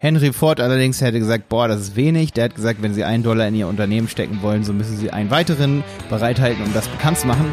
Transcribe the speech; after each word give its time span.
Henry 0.00 0.32
Ford 0.32 0.60
allerdings 0.60 1.00
hätte 1.00 1.18
gesagt, 1.18 1.48
boah, 1.48 1.66
das 1.66 1.80
ist 1.80 1.96
wenig. 1.96 2.32
Der 2.32 2.44
hat 2.44 2.54
gesagt, 2.54 2.80
wenn 2.82 2.94
Sie 2.94 3.02
einen 3.02 3.24
Dollar 3.24 3.48
in 3.48 3.56
Ihr 3.56 3.66
Unternehmen 3.66 4.06
stecken 4.06 4.42
wollen, 4.42 4.62
so 4.62 4.72
müssen 4.72 4.96
Sie 4.96 5.10
einen 5.10 5.32
weiteren 5.32 5.82
bereithalten, 6.08 6.62
um 6.62 6.72
das 6.72 6.86
bekannt 6.86 7.18
zu 7.18 7.26
machen. 7.26 7.46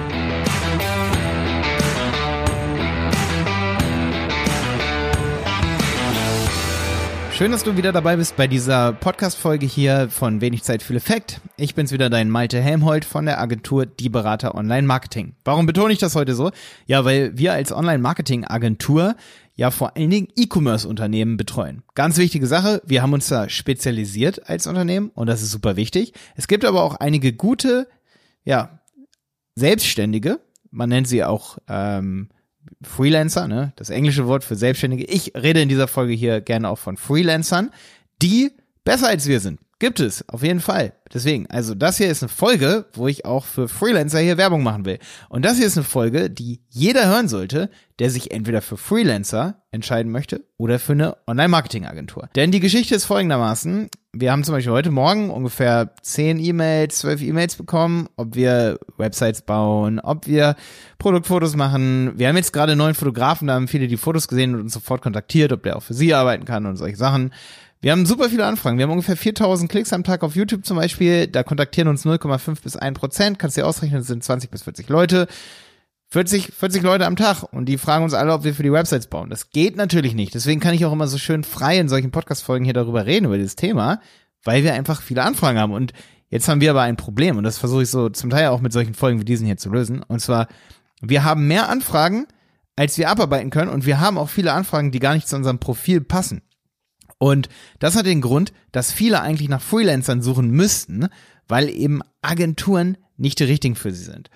Schön, 7.32 7.52
dass 7.52 7.64
du 7.64 7.76
wieder 7.76 7.92
dabei 7.92 8.16
bist 8.16 8.38
bei 8.38 8.48
dieser 8.48 8.94
Podcast-Folge 8.94 9.66
hier 9.66 10.08
von 10.10 10.40
Wenig 10.40 10.64
Zeit, 10.64 10.84
viel 10.84 10.96
Effekt. 10.96 11.42
Ich 11.58 11.76
bin's 11.76 11.92
wieder, 11.92 12.10
dein 12.10 12.30
Malte 12.30 12.62
Helmholt 12.62 13.04
von 13.04 13.26
der 13.26 13.42
Agentur 13.42 13.86
Die 13.86 14.08
Berater 14.08 14.56
Online 14.56 14.88
Marketing. 14.88 15.34
Warum 15.44 15.66
betone 15.66 15.92
ich 15.92 16.00
das 16.00 16.16
heute 16.16 16.34
so? 16.34 16.52
Ja, 16.86 17.04
weil 17.04 17.38
wir 17.38 17.52
als 17.52 17.74
Online-Marketing-Agentur 17.74 19.16
ja 19.56 19.72
vor 19.72 19.96
allen 19.96 20.10
Dingen 20.10 20.28
E-Commerce-Unternehmen 20.36 21.38
betreuen. 21.38 21.84
Ganz 21.96 22.18
wichtige 22.18 22.48
Sache, 22.48 22.82
wir 22.86 23.02
haben 23.02 23.14
uns 23.14 23.28
da 23.28 23.50
spezialisiert 23.50 24.50
als 24.50 24.68
Unternehmen 24.68 25.10
und 25.16 25.28
das 25.28 25.42
ist 25.42 25.52
super 25.52 25.76
wichtig. 25.76 26.14
Es 26.36 26.48
gibt 26.48 26.66
aber 26.66 26.84
auch 26.84 26.96
einige 26.96 27.34
gute, 27.34 27.88
ja, 28.44 28.80
Selbstständige, 29.56 30.42
man 30.70 30.90
nennt 30.90 31.08
sie 31.08 31.24
auch 31.24 31.58
ähm, 31.70 32.30
Freelancer, 32.82 33.48
ne? 33.48 33.72
das 33.78 33.90
englische 33.90 34.28
Wort 34.28 34.44
für 34.44 34.56
Selbstständige. 34.56 35.06
Ich 35.06 35.34
rede 35.36 35.62
in 35.62 35.70
dieser 35.70 35.88
Folge 35.88 36.14
hier 36.14 36.42
gerne 36.42 36.70
auch 36.70 36.78
von 36.78 36.98
Freelancern, 36.98 37.72
die 38.22 38.52
besser 38.84 39.08
als 39.08 39.28
wir 39.28 39.40
sind. 39.40 39.60
Gibt 39.78 40.00
es, 40.00 40.28
auf 40.30 40.42
jeden 40.42 40.62
Fall. 40.62 40.94
Deswegen, 41.14 41.48
also 41.50 41.76
das 41.76 41.98
hier 41.98 42.08
ist 42.08 42.24
eine 42.24 42.30
Folge, 42.30 42.86
wo 42.94 43.10
ich 43.10 43.26
auch 43.26 43.44
für 43.44 43.68
Freelancer 43.68 44.20
hier 44.20 44.38
Werbung 44.38 44.64
machen 44.64 44.86
will. 44.86 45.00
Und 45.28 45.44
das 45.44 45.58
hier 45.58 45.68
ist 45.68 45.78
eine 45.78 45.84
Folge, 45.84 46.30
die 46.30 46.62
jeder 46.70 47.08
hören 47.08 47.28
sollte, 47.28 47.70
der 48.00 48.10
sich 48.10 48.32
entweder 48.32 48.62
für 48.62 48.78
Freelancer 48.78 49.64
entscheiden 49.72 50.14
möchte 50.14 50.46
oder 50.58 50.80
für 50.80 50.94
eine 50.94 51.18
Online-Marketing-Agentur. 51.28 52.30
Denn 52.38 52.52
die 52.52 52.62
Geschichte 52.62 52.96
ist 52.96 53.04
folgendermaßen. 53.04 53.90
Wir 54.14 54.32
haben 54.32 54.46
zum 54.46 54.56
Beispiel 54.56 54.72
heute 54.72 54.92
Morgen 54.92 55.30
ungefähr 55.30 55.94
10 56.02 56.40
E-Mails, 56.40 57.00
12 57.00 57.22
E-Mails 57.24 57.56
bekommen, 57.58 58.08
ob 58.16 58.36
wir 58.36 58.80
Websites 58.98 59.42
bauen, 59.42 60.00
ob 60.00 60.26
wir 60.26 60.56
Produktfotos 61.00 61.58
machen. 61.58 62.14
Wir 62.16 62.30
haben 62.30 62.38
jetzt 62.38 62.54
gerade 62.54 62.72
einen 62.72 62.80
neuen 62.80 62.96
Fotografen, 62.96 63.50
da 63.50 63.56
haben 63.56 63.68
viele 63.68 63.88
die 63.88 63.98
Fotos 63.98 64.30
gesehen 64.30 64.56
und 64.56 64.62
uns 64.62 64.74
sofort 64.74 65.02
kontaktiert, 65.02 65.52
ob 65.52 65.64
der 65.64 65.76
auch 65.76 65.84
für 65.84 65.94
sie 65.94 66.14
arbeiten 66.14 66.46
kann 66.46 66.66
und 66.66 66.78
solche 66.78 66.96
Sachen. 66.96 67.32
Wir 67.86 67.92
haben 67.92 68.08
super 68.08 68.32
viele 68.32 68.48
Anfragen. 68.48 68.80
Wir 68.80 68.86
haben 68.86 68.94
ungefähr 68.94 69.16
4000 69.16 69.70
Klicks 69.70 69.94
am 69.94 70.04
Tag 70.04 70.24
auf 70.24 70.36
YouTube 70.36 70.66
zum 70.66 70.76
Beispiel. 70.76 71.28
Da 71.28 71.44
kontaktieren 71.44 71.88
uns 71.88 72.04
0,5 72.04 72.64
bis 72.64 72.76
1 72.76 72.98
Prozent. 72.98 73.38
Kannst 73.38 73.58
du 73.58 73.62
dir 73.62 73.68
ausrechnen, 73.68 74.00
das 74.00 74.08
sind 74.08 74.24
20 74.24 74.50
bis 74.50 74.64
40 74.64 74.90
Leute. 74.90 75.28
40, 76.08 76.52
40 76.52 76.82
Leute 76.82 77.06
am 77.06 77.16
Tag 77.16 77.44
und 77.44 77.68
die 77.68 77.78
fragen 77.78 78.04
uns 78.04 78.16
alle, 78.16 78.34
ob 78.34 78.44
wir 78.44 78.56
für 78.56 78.64
die 78.64 78.72
Websites 78.72 79.06
bauen. 79.06 79.30
Das 79.30 79.52
geht 79.52 79.76
natürlich 79.76 80.16
nicht. 80.16 80.34
Deswegen 80.34 80.60
kann 80.60 80.74
ich 80.74 80.84
auch 80.84 80.94
immer 80.94 81.06
so 81.06 81.20
schön 81.20 81.44
frei 81.44 81.78
in 81.78 81.88
solchen 81.88 82.10
Podcast-Folgen 82.10 82.66
hier 82.66 82.74
darüber 82.74 83.06
reden, 83.06 83.26
über 83.26 83.38
dieses 83.38 83.56
Thema, 83.56 84.02
weil 84.44 84.64
wir 84.64 84.74
einfach 84.74 85.04
viele 85.04 85.22
Anfragen 85.22 85.60
haben. 85.60 85.74
Und 85.74 85.94
jetzt 86.30 86.48
haben 86.48 86.62
wir 86.62 86.72
aber 86.72 86.82
ein 86.82 86.98
Problem 86.98 87.38
und 87.38 87.44
das 87.44 87.60
versuche 87.60 87.84
ich 87.84 87.92
so 87.92 88.10
zum 88.10 88.32
Teil 88.32 88.48
auch 88.48 88.62
mit 88.62 88.74
solchen 88.74 88.96
Folgen 88.96 89.20
wie 89.20 89.26
diesen 89.26 89.46
hier 89.46 89.58
zu 89.58 89.70
lösen. 89.70 90.02
Und 90.02 90.22
zwar, 90.22 90.48
wir 91.04 91.24
haben 91.24 91.46
mehr 91.46 91.70
Anfragen, 91.70 92.26
als 92.76 92.98
wir 92.98 93.12
abarbeiten 93.12 93.52
können 93.52 93.70
und 93.70 93.86
wir 93.86 94.00
haben 94.00 94.18
auch 94.18 94.30
viele 94.30 94.54
Anfragen, 94.54 94.90
die 94.90 94.98
gar 94.98 95.14
nicht 95.14 95.28
zu 95.28 95.36
unserem 95.36 95.60
Profil 95.60 96.02
passen. 96.02 96.42
Und 97.18 97.50
das 97.80 97.96
hat 97.96 98.06
den 98.06 98.22
Grund, 98.22 98.54
dass 98.72 98.92
viele 98.92 99.22
eigentlich 99.22 99.50
nach 99.50 99.62
Freelancern 99.62 100.22
suchen 100.22 100.50
müssten, 100.50 101.08
weil 101.48 101.70
eben 101.70 102.02
Agenturen 102.22 102.98
nicht 103.18 103.40
die 103.40 103.46
richtigen 103.46 103.76
für 103.76 103.92
sie 103.92 104.04
sind. 104.04 104.30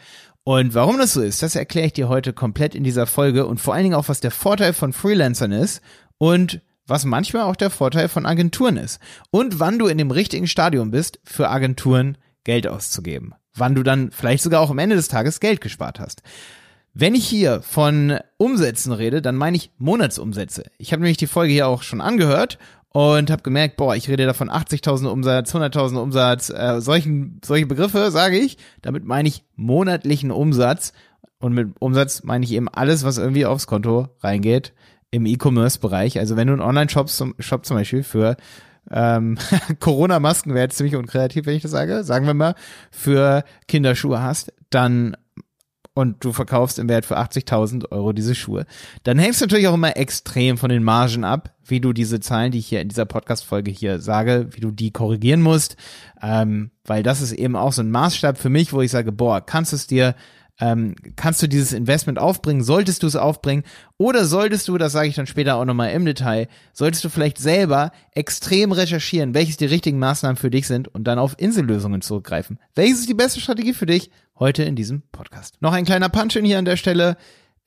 Und 0.44 0.74
warum 0.74 0.98
das 0.98 1.14
so 1.14 1.22
ist, 1.22 1.44
das 1.44 1.56
erkläre 1.56 1.88
ich 1.88 1.94
dir 1.94 2.10
heute 2.10 2.34
komplett 2.34 2.74
in 2.74 2.84
dieser 2.84 3.06
Folge 3.06 3.46
und 3.46 3.60
vor 3.60 3.74
allen 3.74 3.84
Dingen 3.84 3.96
auch, 3.96 4.10
was 4.10 4.22
der 4.22 4.32
Vorteil 4.32 4.74
von 4.74 4.94
Freelancern 4.94 5.52
ist 5.52 5.82
und 6.18 6.62
was 6.88 7.06
manchmal 7.06 7.44
auch 7.44 7.56
der 7.56 7.70
Vorteil 7.70 8.10
von 8.10 8.26
Agenturen 8.26 8.78
ist. 8.78 9.00
Und 9.30 9.60
wann 9.60 9.78
du 9.78 9.88
in 9.88 9.98
dem 9.98 10.12
richtigen 10.12 10.48
Stadium 10.48 10.90
bist, 10.90 11.20
für 11.24 11.50
Agenturen 11.50 12.18
Geld 12.44 12.68
auszugeben. 12.68 13.36
Wann 13.54 13.76
du 13.76 13.84
dann 13.84 14.12
vielleicht 14.12 14.42
sogar 14.42 14.62
auch 14.62 14.72
am 14.72 14.80
Ende 14.80 14.96
des 14.96 15.08
Tages 15.08 15.40
Geld 15.40 15.62
gespart 15.62 16.00
hast. 16.00 16.24
Wenn 16.94 17.14
ich 17.14 17.28
hier 17.28 17.62
von 17.62 18.20
Umsätzen 18.38 18.92
rede, 18.92 19.22
dann 19.22 19.36
meine 19.36 19.56
ich 19.56 19.72
Monatsumsätze. 19.78 20.66
Ich 20.80 20.92
habe 20.92 21.02
nämlich 21.02 21.18
die 21.18 21.28
Folge 21.28 21.54
hier 21.54 21.68
auch 21.68 21.84
schon 21.84 22.02
angehört 22.02 22.58
und 22.92 23.30
habe 23.30 23.44
gemerkt, 23.44 23.78
boah, 23.78 23.96
ich 23.96 24.10
rede 24.10 24.26
da 24.26 24.34
von 24.34 24.50
80.000 24.50 25.08
Umsatz, 25.08 25.54
100.000 25.54 25.98
Umsatz, 25.98 26.50
äh, 26.50 26.82
solchen, 26.82 27.40
solche 27.46 27.68
Begriffe 27.68 28.10
sage 28.10 28.38
ich. 28.38 28.58
Damit 28.82 29.06
meine 29.06 29.30
ich 29.30 29.44
monatlichen 29.56 30.32
Umsatz. 30.32 30.94
Und 31.40 31.54
mit 31.54 31.70
Umsatz 31.80 32.24
meine 32.24 32.44
ich 32.44 32.52
eben 32.52 32.68
alles, 32.68 33.04
was 33.04 33.18
irgendwie 33.18 33.46
aufs 33.46 33.68
Konto 33.68 34.10
reingeht 34.22 34.74
im 35.12 35.26
E-Commerce-Bereich. 35.26 36.20
Also 36.20 36.36
wenn 36.36 36.48
du 36.48 36.54
einen 36.54 36.62
Online-Shop 36.62 37.10
zum, 37.10 37.36
Shop 37.40 37.66
zum 37.66 37.78
Beispiel 37.78 38.04
für 38.04 38.38
ähm, 38.92 39.38
Corona-Masken 39.80 40.54
wäre 40.54 40.66
jetzt 40.66 40.78
ziemlich 40.78 40.96
unkreativ, 40.96 41.46
wenn 41.46 41.56
ich 41.56 41.62
das 41.62 41.72
sage, 41.72 42.04
sagen 42.04 42.26
wir 42.26 42.34
mal, 42.34 42.56
für 42.92 43.44
Kinderschuhe 43.68 44.22
hast, 44.22 44.52
dann 44.70 45.16
und 46.00 46.24
du 46.24 46.34
verkaufst 46.34 46.80
im 46.80 46.90
Wert 46.90 47.06
für 47.06 47.18
80.000 47.18 47.92
Euro 47.92 48.14
diese 48.14 48.36
Schuhe, 48.36 48.66
dann 49.04 49.20
hängst 49.20 49.42
du 49.42 49.46
natürlich 49.46 49.68
auch 49.68 49.74
immer 49.74 49.98
extrem 49.98 50.58
von 50.58 50.70
den 50.70 50.84
Margen 50.84 51.24
ab, 51.24 51.54
wie 51.66 51.80
du 51.80 51.94
diese 51.94 52.20
Zahlen, 52.20 52.52
die 52.52 52.60
ich 52.60 52.68
hier 52.68 52.82
in 52.82 52.90
dieser 52.90 53.06
Podcast-Folge 53.06 53.72
hier 53.72 54.00
sage, 54.00 54.48
wie 54.52 54.62
du 54.62 54.72
die 54.72 54.92
korrigieren 54.92 55.42
musst, 55.42 55.76
ähm, 56.22 56.72
weil 56.86 57.04
das 57.04 57.22
ist 57.22 57.34
eben 57.34 57.56
auch 57.56 57.74
so 57.74 57.82
ein 57.82 57.92
Maßstab 57.92 58.38
für 58.38 58.50
mich, 58.50 58.74
wo 58.74 58.82
ich 58.82 58.92
sage, 58.92 59.12
boah, 59.12 59.42
kannst 59.42 59.72
du 59.72 59.76
es 59.76 59.88
dir 59.88 60.16
ähm, 60.60 60.96
kannst 61.16 61.42
du 61.42 61.48
dieses 61.48 61.74
Investment 61.74 62.20
aufbringen? 62.20 62.64
Solltest 62.64 63.04
du 63.04 63.08
es 63.08 63.16
aufbringen? 63.16 63.64
Oder 63.98 64.26
solltest 64.26 64.68
du, 64.68 64.78
das 64.78 64.92
sage 64.92 65.08
ich 65.08 65.16
dann 65.16 65.28
später 65.28 65.56
auch 65.56 65.66
nochmal 65.66 65.92
im 65.92 66.06
Detail, 66.06 66.48
solltest 66.74 67.04
du 67.04 67.10
vielleicht 67.10 67.38
selber 67.38 67.92
extrem 68.12 68.72
recherchieren, 68.72 69.34
welches 69.34 69.58
die 69.58 69.66
richtigen 69.66 70.00
Maßnahmen 70.00 70.36
für 70.36 70.50
dich 70.50 70.68
sind 70.68 70.88
und 70.90 71.06
dann 71.06 71.20
auf 71.20 71.36
Insellösungen 71.38 72.02
zurückgreifen? 72.02 72.60
Welches 72.76 73.00
ist 73.00 73.10
die 73.10 73.14
beste 73.14 73.40
Strategie 73.40 73.74
für 73.74 73.86
dich? 73.86 74.12
Heute 74.40 74.64
in 74.64 74.78
diesem 74.78 75.02
Podcast. 75.12 75.62
Noch 75.62 75.74
ein 75.74 75.84
kleiner 75.84 76.08
Punch-in 76.08 76.46
hier 76.46 76.60
an 76.60 76.64
der 76.64 76.78
Stelle. 76.78 77.18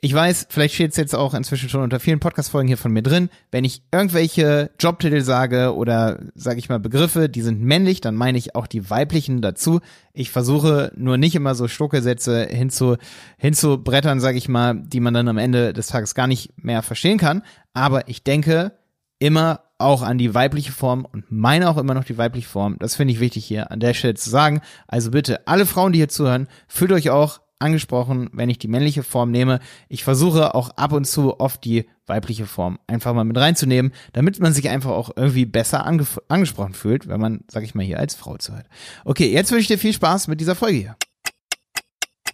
Ich 0.01 0.15
weiß, 0.15 0.47
vielleicht 0.49 0.75
steht 0.75 0.93
es 0.93 0.97
jetzt 0.97 1.15
auch 1.15 1.35
inzwischen 1.35 1.69
schon 1.69 1.83
unter 1.83 2.01
vielen 2.01 2.19
Podcast-Folgen 2.19 2.67
hier 2.67 2.79
von 2.79 2.93
mir 2.93 3.03
drin. 3.03 3.29
Wenn 3.51 3.65
ich 3.65 3.83
irgendwelche 3.93 4.71
Jobtitel 4.81 5.21
sage 5.21 5.75
oder 5.75 6.21
sage 6.35 6.59
ich 6.59 6.71
mal 6.71 6.81
Begriffe, 6.81 7.29
die 7.29 7.43
sind 7.43 7.61
männlich, 7.61 8.01
dann 8.01 8.15
meine 8.15 8.39
ich 8.39 8.57
auch 8.57 8.67
die 8.67 8.89
weiblichen 8.89 9.43
dazu. 9.43 9.81
Ich 10.15 10.31
versuche 10.31 10.93
nur 10.97 11.19
nicht 11.19 11.35
immer 11.35 11.55
so 11.55 11.69
Stuckesätze 11.69 12.47
hinzu, 12.47 12.97
hinzubrettern, 13.37 14.19
sage 14.19 14.39
ich 14.39 14.49
mal, 14.49 14.75
die 14.75 15.01
man 15.01 15.13
dann 15.13 15.29
am 15.29 15.37
Ende 15.37 15.75
des 15.75 15.89
Tages 15.89 16.15
gar 16.15 16.27
nicht 16.27 16.55
mehr 16.57 16.83
verstehen 16.83 17.19
kann. 17.19 17.43
Aber 17.75 18.09
ich 18.09 18.25
denke 18.25 18.73
immer 19.19 19.61
auch 19.83 20.03
an 20.03 20.19
die 20.19 20.35
weibliche 20.35 20.73
Form 20.73 21.05
und 21.05 21.31
meine 21.31 21.69
auch 21.69 21.77
immer 21.77 21.95
noch 21.95 22.05
die 22.05 22.19
weibliche 22.19 22.49
Form. 22.49 22.77
Das 22.79 22.97
finde 22.97 23.13
ich 23.13 23.21
wichtig 23.21 23.45
hier 23.45 23.71
an 23.71 23.81
der 23.81 23.95
Stelle 23.95 24.15
zu 24.15 24.31
sagen. 24.31 24.61
Also 24.87 25.11
bitte, 25.11 25.47
alle 25.47 25.67
Frauen, 25.67 25.93
die 25.93 25.99
hier 25.99 26.09
zuhören, 26.09 26.49
fühlt 26.69 26.93
euch 26.93 27.11
auch 27.11 27.41
angesprochen, 27.63 28.29
wenn 28.33 28.51
ich 28.51 28.59
die 28.59 28.69
männliche 28.69 29.03
Form 29.03 29.31
nehme. 29.31 29.61
Ich 29.89 30.05
versuche 30.05 30.55
auch 30.55 30.71
ab 30.71 30.93
und 30.93 31.07
zu 31.07 31.41
oft 31.41 31.65
die 31.65 31.89
weibliche 32.07 32.47
Form 32.47 32.79
einfach 32.87 33.15
mal 33.15 33.25
mit 33.25 33.39
reinzunehmen, 33.39 33.93
damit 34.13 34.41
man 34.41 34.53
sich 34.53 34.69
einfach 34.69 34.91
auch 34.91 35.11
irgendwie 35.17 35.47
besser 35.47 35.87
ange 35.87 36.05
angesprochen 36.29 36.75
fühlt, 36.75 37.09
wenn 37.09 37.21
man, 37.21 37.45
sag 37.49 37.63
ich 37.63 37.75
mal, 37.75 37.85
hier 37.85 37.99
als 37.99 38.15
Frau 38.15 38.37
zuhört. 38.37 38.67
Okay, 39.05 39.33
jetzt 39.33 39.53
wünsche 39.53 39.63
ich 39.63 39.69
dir 39.69 39.79
viel 39.79 39.93
Spaß 39.93 40.29
mit 40.29 40.41
dieser 40.41 40.57
Folge 40.57 40.79
hier. 40.79 40.97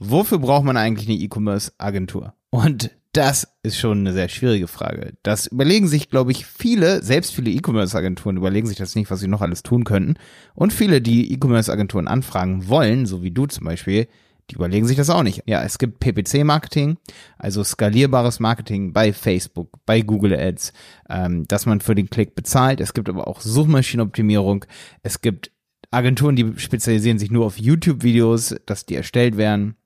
Wofür 0.01 0.39
braucht 0.39 0.65
man 0.65 0.77
eigentlich 0.77 1.09
eine 1.09 1.19
E-Commerce-Agentur? 1.19 2.35
Und 2.51 2.91
das 3.13 3.49
ist 3.63 3.79
schon 3.79 4.01
eine 4.01 4.13
sehr 4.13 4.29
schwierige 4.29 4.69
Frage. 4.69 5.15
Das 5.23 5.47
überlegen 5.47 5.89
sich, 5.89 6.11
glaube 6.11 6.31
ich, 6.31 6.47
viele, 6.47 7.03
selbst 7.03 7.35
viele 7.35 7.51
E-Commerce-Agenturen 7.51 8.37
überlegen 8.37 8.67
sich 8.67 8.77
das 8.77 8.95
nicht, 8.95 9.11
was 9.11 9.21
sie 9.21 9.29
noch 9.29 9.41
alles 9.41 9.63
tun 9.63 9.85
könnten. 9.85 10.15
Und 10.55 10.73
viele, 10.73 11.01
die 11.01 11.33
E-Commerce-Agenturen 11.33 12.07
anfragen 12.07 12.69
wollen, 12.69 13.07
so 13.07 13.23
wie 13.23 13.31
du 13.31 13.47
zum 13.47 13.65
Beispiel, 13.65 14.09
die 14.51 14.55
überlegen 14.55 14.87
sich 14.87 14.97
das 14.97 15.11
auch 15.11 15.23
nicht. 15.23 15.43
Ja, 15.47 15.63
es 15.63 15.79
gibt 15.79 16.01
PPC-Marketing, 16.01 16.97
also 17.39 17.63
skalierbares 17.65 18.41
Marketing 18.41 18.93
bei 18.93 19.13
Facebook, 19.13 19.79
bei 19.85 20.01
Google 20.01 20.35
Ads, 20.35 20.73
ähm, 21.11 21.47
dass 21.49 21.67
man 21.67 21.81
für 21.81 21.95
den 21.95 22.11
Klick 22.11 22.35
bezahlt. 22.35 22.81
Es 22.81 22.95
gibt 22.95 23.09
aber 23.09 23.29
auch 23.29 23.41
Suchmaschinenoptimierung. 23.41 24.65
Es 25.03 25.21
gibt 25.21 25.51
Agenturen, 25.91 26.37
die 26.37 26.59
spezialisieren 26.59 27.19
sich 27.19 27.31
nur 27.31 27.47
auf 27.47 27.59
YouTube-Videos, 27.59 28.57
dass 28.67 28.87
die 28.87 28.95
erstellt 28.95 29.37
werden. 29.37 29.77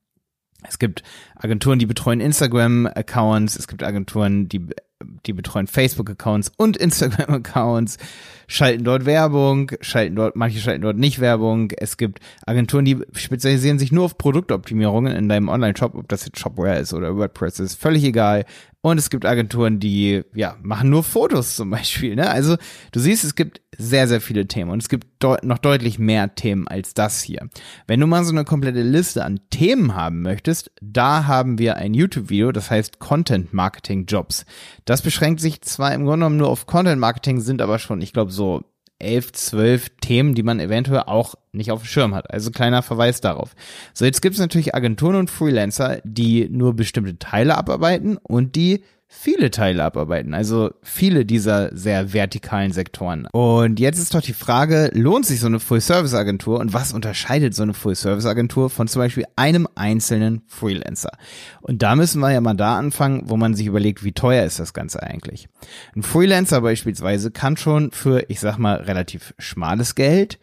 Es 0.67 0.79
gibt 0.79 1.03
Agenturen, 1.37 1.79
die 1.79 1.87
betreuen 1.87 2.21
Instagram-Accounts. 2.21 3.57
Es 3.57 3.69
gibt 3.69 3.83
Agenturen, 3.83 4.49
die 4.49 4.69
die 5.27 5.33
betreuen 5.33 5.67
Facebook-Accounts 5.67 6.53
und 6.57 6.77
Instagram-Accounts, 6.77 7.99
schalten 8.49 8.85
dort 8.85 9.07
Werbung, 9.07 9.73
schalten 9.81 10.17
dort, 10.17 10.37
manche 10.37 10.59
schalten 10.59 10.83
dort 10.83 10.97
nicht 10.99 11.21
Werbung. 11.21 11.73
Es 11.77 11.97
gibt 11.97 12.21
Agenturen, 12.47 12.85
die 12.85 12.99
spezialisieren 13.15 13.79
sich 13.79 13.93
nur 13.93 14.05
auf 14.05 14.19
Produktoptimierungen 14.19 15.15
in 15.15 15.29
deinem 15.29 15.49
Online-Shop, 15.49 15.95
ob 15.95 16.09
das 16.09 16.27
jetzt 16.27 16.39
Shopware 16.39 16.79
ist 16.79 16.93
oder 16.93 17.17
WordPress 17.17 17.61
ist, 17.61 17.81
völlig 17.81 18.05
egal. 18.05 18.45
und 18.85 18.99
es 18.99 19.11
gibt 19.11 19.25
Agenturen, 19.25 19.79
die 19.79 20.23
ja 20.35 20.57
machen 20.61 20.91
nur 20.91 21.05
Fotos 21.05 21.55
zum 21.57 21.71
Beispiel. 21.71 22.17
Ne? 22.17 22.29
Also 22.29 22.57
du 22.91 23.01
siehst, 23.01 23.25
es 23.25 23.37
gibt 23.37 23.61
sehr, 23.79 24.07
sehr 24.09 24.21
viele 24.21 24.47
Themen 24.47 24.71
und 24.71 24.83
es 24.83 24.89
gibt 24.89 25.07
deut 25.21 25.45
noch 25.45 25.59
deutlich 25.59 25.99
mehr 25.99 26.35
Themen 26.35 26.69
als 26.69 26.93
das 26.93 27.23
hier. 27.23 27.49
Wenn 27.87 28.01
du 28.01 28.07
mal 28.07 28.25
so 28.25 28.33
eine 28.33 28.45
komplette 28.45 28.83
Liste 28.83 29.25
an 29.25 29.41
Themen 29.51 29.95
haben 29.95 30.23
möchtest, 30.23 30.73
da 30.83 31.27
haben 31.27 31.59
wir 31.59 31.77
ein 31.77 31.95
YouTube-Video, 31.95 32.53
das 32.53 32.71
heißt 32.71 32.99
Content 32.99 33.53
Marketing 33.53 34.05
Jobs. 34.07 34.45
Das 34.85 35.01
beschränkt 35.13 35.43
sich 35.43 35.61
zwar 35.61 35.93
im 35.93 36.05
Grunde 36.05 36.25
genommen 36.25 36.39
nur 36.39 36.49
auf 36.49 36.65
Content 36.65 36.99
Marketing, 36.99 37.43
sind 37.43 37.61
aber 37.61 37.79
schon, 37.79 38.01
ich 38.01 38.15
glaube, 38.15 38.33
so 38.33 38.63
elf, 38.99 39.31
zwölf 39.33 39.91
Themen, 40.01 40.35
die 40.35 40.43
man 40.43 40.59
eventuell 40.59 41.03
auch 41.07 41.35
nicht 41.53 41.71
auf 41.71 41.83
dem 41.83 41.87
Schirm 41.87 42.15
hat. 42.15 42.31
Also 42.31 42.51
kleiner 42.51 42.81
Verweis 42.81 43.21
darauf. 43.21 43.55
So, 43.93 44.07
jetzt 44.07 44.23
gibt 44.23 44.37
es 44.37 44.41
natürlich 44.41 44.75
Agenturen 44.75 45.17
und 45.17 45.31
Freelancer, 45.31 46.01
die 46.05 46.49
nur 46.49 46.75
bestimmte 46.75 47.19
Teile 47.19 47.59
abarbeiten 47.59 48.17
und 48.17 48.57
die 48.57 48.85
viele 49.15 49.51
Teile 49.51 49.85
abarbeiten, 49.85 50.33
also 50.33 50.71
viele 50.83 51.27
dieser 51.27 51.77
sehr 51.77 52.15
vertikalen 52.15 52.73
Sektoren. 52.73 53.27
Und 53.31 53.79
jetzt 53.79 53.99
ist 53.99 54.15
doch 54.15 54.23
die 54.23 54.33
Frage, 54.33 54.91
lohnt 54.95 55.27
sich 55.27 55.39
so 55.39 55.47
eine 55.47 55.61
Full-Service-Agentur 55.61 56.59
und 56.59 56.73
was 56.73 56.95
unterscheidet 56.95 57.55
so 57.55 57.63
eine 57.63 57.75
Full-Service-Agentur 57.75 58.71
von 58.71 58.89
zum 58.89 59.01
Beispiel 59.01 59.27
einem 59.37 59.69
einzelnen 59.75 60.41
Freelancer? 60.49 61.13
Und 61.61 61.83
da 61.83 61.95
müssen 61.95 62.21
wir 62.21 62.33
ja 62.33 62.41
mal 62.41 62.55
da 62.55 62.79
anfangen, 62.79 63.25
wo 63.27 63.37
man 63.37 63.55
sich 63.55 63.67
überlegt, 63.67 64.03
wie 64.03 64.13
teuer 64.13 64.45
ist 64.45 64.59
das 64.59 64.73
Ganze 64.73 65.03
eigentlich. 65.03 65.47
Ein 65.95 66.03
Freelancer 66.03 66.63
beispielsweise 66.63 67.31
kann 67.31 67.59
schon 67.59 67.91
für, 67.93 68.25
ich 68.29 68.41
sag 68.41 68.57
mal, 68.57 68.77
relativ 68.77 69.35
schmales 69.39 69.95
Geld 69.95 70.39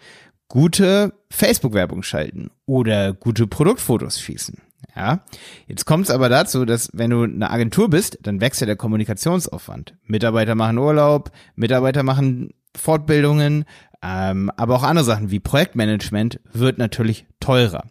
gute 0.47 1.13
Facebook-Werbung 1.31 2.03
schalten 2.03 2.51
oder 2.65 3.13
gute 3.13 3.47
Produktfotos 3.47 4.21
schießen. 4.21 4.68
Ja, 4.95 5.21
jetzt 5.67 5.85
kommt 5.85 6.05
es 6.05 6.11
aber 6.11 6.29
dazu, 6.29 6.65
dass 6.65 6.89
wenn 6.93 7.11
du 7.11 7.23
eine 7.23 7.49
Agentur 7.49 7.89
bist, 7.89 8.19
dann 8.23 8.41
wächst 8.41 8.61
ja 8.61 8.67
der 8.67 8.75
Kommunikationsaufwand. 8.75 9.95
Mitarbeiter 10.05 10.55
machen 10.55 10.77
Urlaub, 10.77 11.31
Mitarbeiter 11.55 12.03
machen 12.03 12.53
Fortbildungen, 12.75 13.65
ähm, 14.01 14.51
aber 14.55 14.75
auch 14.75 14.83
andere 14.83 15.05
Sachen 15.05 15.31
wie 15.31 15.39
Projektmanagement 15.39 16.39
wird 16.51 16.77
natürlich 16.77 17.25
teurer. 17.39 17.85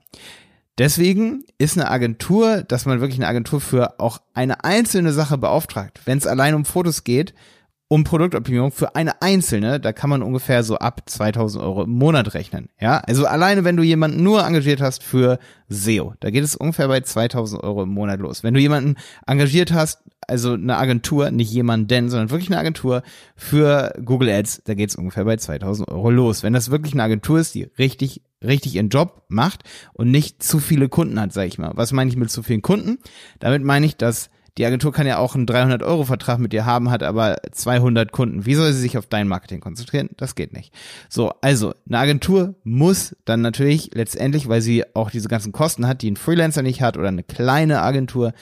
Deswegen 0.78 1.44
ist 1.58 1.76
eine 1.76 1.90
Agentur, 1.90 2.62
dass 2.62 2.86
man 2.86 3.00
wirklich 3.00 3.18
eine 3.18 3.26
Agentur 3.26 3.60
für 3.60 3.98
auch 3.98 4.20
eine 4.32 4.64
einzelne 4.64 5.12
Sache 5.12 5.36
beauftragt, 5.36 6.00
wenn 6.04 6.18
es 6.18 6.26
allein 6.26 6.54
um 6.54 6.64
Fotos 6.64 7.02
geht, 7.02 7.34
um 7.90 8.04
Produktoptimierung 8.04 8.70
für 8.70 8.94
eine 8.94 9.22
einzelne, 9.22 9.80
da 9.80 9.92
kann 9.92 10.10
man 10.10 10.22
ungefähr 10.22 10.62
so 10.62 10.76
ab 10.76 11.02
2000 11.06 11.64
Euro 11.64 11.84
im 11.84 11.90
Monat 11.90 12.34
rechnen. 12.34 12.68
Ja, 12.78 12.98
also 12.98 13.26
alleine, 13.26 13.64
wenn 13.64 13.78
du 13.78 13.82
jemanden 13.82 14.22
nur 14.22 14.46
engagiert 14.46 14.82
hast 14.82 15.02
für 15.02 15.38
SEO, 15.70 16.12
da 16.20 16.30
geht 16.30 16.44
es 16.44 16.54
ungefähr 16.54 16.88
bei 16.88 17.00
2000 17.00 17.62
Euro 17.62 17.84
im 17.84 17.88
Monat 17.88 18.20
los. 18.20 18.44
Wenn 18.44 18.52
du 18.52 18.60
jemanden 18.60 18.96
engagiert 19.26 19.72
hast, 19.72 20.02
also 20.26 20.52
eine 20.52 20.76
Agentur, 20.76 21.30
nicht 21.30 21.50
jemanden, 21.50 22.10
sondern 22.10 22.30
wirklich 22.30 22.50
eine 22.50 22.60
Agentur 22.60 23.02
für 23.34 23.94
Google 24.04 24.28
Ads, 24.28 24.64
da 24.64 24.74
geht 24.74 24.90
es 24.90 24.96
ungefähr 24.96 25.24
bei 25.24 25.36
2000 25.36 25.88
Euro 25.88 26.10
los. 26.10 26.42
Wenn 26.42 26.52
das 26.52 26.70
wirklich 26.70 26.92
eine 26.92 27.04
Agentur 27.04 27.40
ist, 27.40 27.54
die 27.54 27.70
richtig 27.78 28.20
richtig 28.44 28.76
ihren 28.76 28.88
Job 28.88 29.24
macht 29.28 29.64
und 29.94 30.10
nicht 30.10 30.42
zu 30.42 30.60
viele 30.60 30.88
Kunden 30.88 31.20
hat, 31.20 31.32
sage 31.32 31.48
ich 31.48 31.58
mal. 31.58 31.72
Was 31.74 31.92
meine 31.92 32.08
ich 32.08 32.16
mit 32.16 32.30
zu 32.30 32.42
vielen 32.42 32.62
Kunden? 32.62 32.98
Damit 33.40 33.64
meine 33.64 33.84
ich, 33.84 33.96
dass 33.96 34.30
die 34.58 34.66
Agentur 34.66 34.92
kann 34.92 35.06
ja 35.06 35.18
auch 35.18 35.36
einen 35.36 35.46
300-Euro-Vertrag 35.46 36.38
mit 36.38 36.52
dir 36.52 36.66
haben, 36.66 36.90
hat 36.90 37.04
aber 37.04 37.36
200 37.52 38.10
Kunden. 38.10 38.44
Wie 38.44 38.54
soll 38.54 38.72
sie 38.72 38.80
sich 38.80 38.98
auf 38.98 39.06
dein 39.06 39.28
Marketing 39.28 39.60
konzentrieren? 39.60 40.10
Das 40.16 40.34
geht 40.34 40.52
nicht. 40.52 40.74
So, 41.08 41.32
also 41.40 41.74
eine 41.86 41.98
Agentur 41.98 42.54
muss 42.64 43.16
dann 43.24 43.40
natürlich 43.40 43.90
letztendlich, 43.94 44.48
weil 44.48 44.60
sie 44.60 44.84
auch 44.94 45.10
diese 45.10 45.28
ganzen 45.28 45.52
Kosten 45.52 45.86
hat, 45.86 46.02
die 46.02 46.10
ein 46.10 46.16
Freelancer 46.16 46.62
nicht 46.62 46.82
hat 46.82 46.96
oder 46.96 47.08
eine 47.08 47.22
kleine 47.22 47.82
Agentur, 47.82 48.32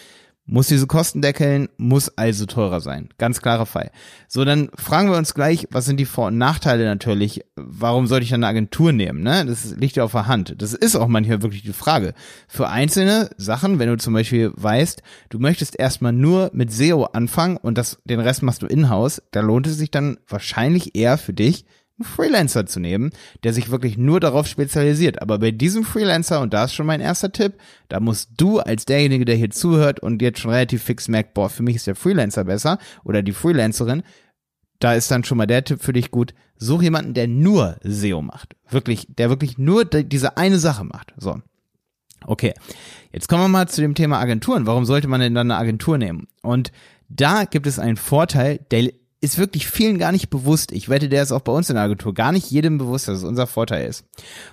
muss 0.47 0.69
diese 0.69 0.87
Kosten 0.87 1.23
deckeln, 1.23 1.69
muss 1.77 2.17
also 2.17 2.47
teurer 2.47 2.81
sein. 2.81 3.09
Ganz 3.19 3.43
klarer 3.43 3.67
Fall. 3.67 3.91
So, 4.29 4.45
dann 4.45 4.71
fragen 4.77 5.11
wir 5.11 5.19
uns 5.19 5.35
gleich, 5.35 5.67
was 5.71 5.85
sind 5.85 5.99
die 5.99 6.05
Vor- 6.05 6.29
und 6.29 6.39
Nachteile 6.39 6.85
natürlich? 6.85 7.45
Warum 7.57 8.07
sollte 8.07 8.25
ich 8.25 8.31
dann 8.31 8.45
eine 8.45 8.51
Agentur 8.51 8.93
nehmen? 8.93 9.23
Ne? 9.23 9.45
Das 9.45 9.75
liegt 9.77 9.97
ja 9.97 10.05
auf 10.05 10.13
der 10.13 10.29
Hand. 10.29 10.55
Das 10.59 10.73
ist 10.73 10.97
auch 10.97 11.09
manchmal 11.09 11.43
wirklich 11.43 11.63
die 11.63 11.73
Frage. 11.73 12.15
Für 12.47 12.69
einzelne 12.69 13.31
Sachen, 13.37 13.79
wenn 13.79 13.89
du 13.89 13.97
zum 13.97 14.15
Beispiel 14.15 14.53
weißt, 14.55 15.03
du 15.31 15.39
möchtest 15.41 15.79
erstmal 15.79 16.13
nur 16.13 16.51
mit 16.55 16.73
SEO 16.73 17.05
anfangen 17.05 17.57
und 17.57 17.77
das, 17.77 17.99
den 18.05 18.21
Rest 18.21 18.43
machst 18.43 18.63
du 18.63 18.67
in-house, 18.67 19.23
da 19.33 19.41
lohnt 19.41 19.67
es 19.67 19.77
sich 19.77 19.91
dann 19.91 20.19
wahrscheinlich 20.29 20.95
eher 20.95 21.19
für 21.19 21.33
dich, 21.33 21.65
einen 21.99 22.07
Freelancer 22.07 22.67
zu 22.67 22.81
nehmen, 22.81 23.11
der 23.43 23.53
sich 23.53 23.71
wirklich 23.71 23.97
nur 23.97 24.21
darauf 24.21 24.47
spezialisiert. 24.47 25.23
Aber 25.23 25.39
bei 25.39 25.51
diesem 25.51 25.85
Freelancer, 25.85 26.41
und 26.41 26.53
da 26.53 26.65
ist 26.65 26.75
schon 26.75 26.87
mein 26.87 27.01
erster 27.01 27.33
Tipp, 27.33 27.55
da 27.89 28.01
musst 28.01 28.31
du 28.37 28.61
als 28.61 28.85
derjenige, 28.85 29.25
der 29.25 29.37
hier 29.37 29.51
zuhört 29.51 30.01
und 30.01 30.21
jetzt 30.21 30.41
schon 30.41 30.51
relativ 30.51 30.83
fix 30.83 31.09
merkt, 31.09 31.35
boah, 31.35 31.49
für 31.49 31.63
mich 31.63 31.77
ist 31.77 31.87
der 31.87 31.97
Freelancer 31.97 32.45
besser 32.45 32.79
oder 33.05 33.23
die 33.23 33.33
Freelancerin, 33.33 34.03
da 34.79 34.95
ist 34.95 35.11
dann 35.11 35.25
schon 35.25 35.39
mal 35.39 35.47
der 35.47 35.65
Tipp 35.65 35.83
für 35.83 35.93
dich 35.93 36.11
gut. 36.11 36.35
Such 36.59 36.83
jemanden, 36.83 37.15
der 37.15 37.29
nur 37.29 37.77
SEO 37.83 38.23
macht. 38.23 38.57
Wirklich, 38.69 39.07
der 39.09 39.31
wirklich 39.31 39.59
nur 39.59 39.85
diese 39.85 40.37
eine 40.37 40.59
Sache 40.59 40.85
macht. 40.85 41.15
So. 41.17 41.41
Okay. 42.25 42.55
Jetzt 43.13 43.29
kommen 43.29 43.43
wir 43.43 43.49
mal 43.49 43.69
zu 43.69 43.81
dem 43.81 43.95
Thema 43.95 44.19
Agenturen. 44.19 44.67
Warum 44.67 44.85
sollte 44.85 45.09
man 45.09 45.21
denn 45.21 45.35
dann 45.35 45.51
eine 45.51 45.61
Agentur 45.61 45.97
nehmen? 45.97 46.29
Und 46.43 46.73
da 47.09 47.45
gibt 47.45 47.67
es 47.67 47.79
einen 47.79 47.97
Vorteil, 47.97 48.61
der 48.71 48.93
ist 49.21 49.39
wirklich 49.39 49.67
vielen 49.67 49.99
gar 49.99 50.13
nicht 50.13 50.31
bewusst. 50.31 50.73
Ich 50.73 50.89
wette, 50.89 51.09
der 51.09 51.23
ist 51.23 51.33
auch 51.33 51.41
bei 51.41 51.53
uns 51.53 51.71
in 51.71 51.77
der 51.77 51.85
Agentur 51.85 52.15
gar 52.15 52.33
nicht 52.33 52.51
jedem 52.51 52.79
bewusst, 52.79 53.09
dass 53.09 53.19
es 53.19 53.25
unser 53.25 53.47
Vorteil 53.47 53.89
ist. 53.89 54.05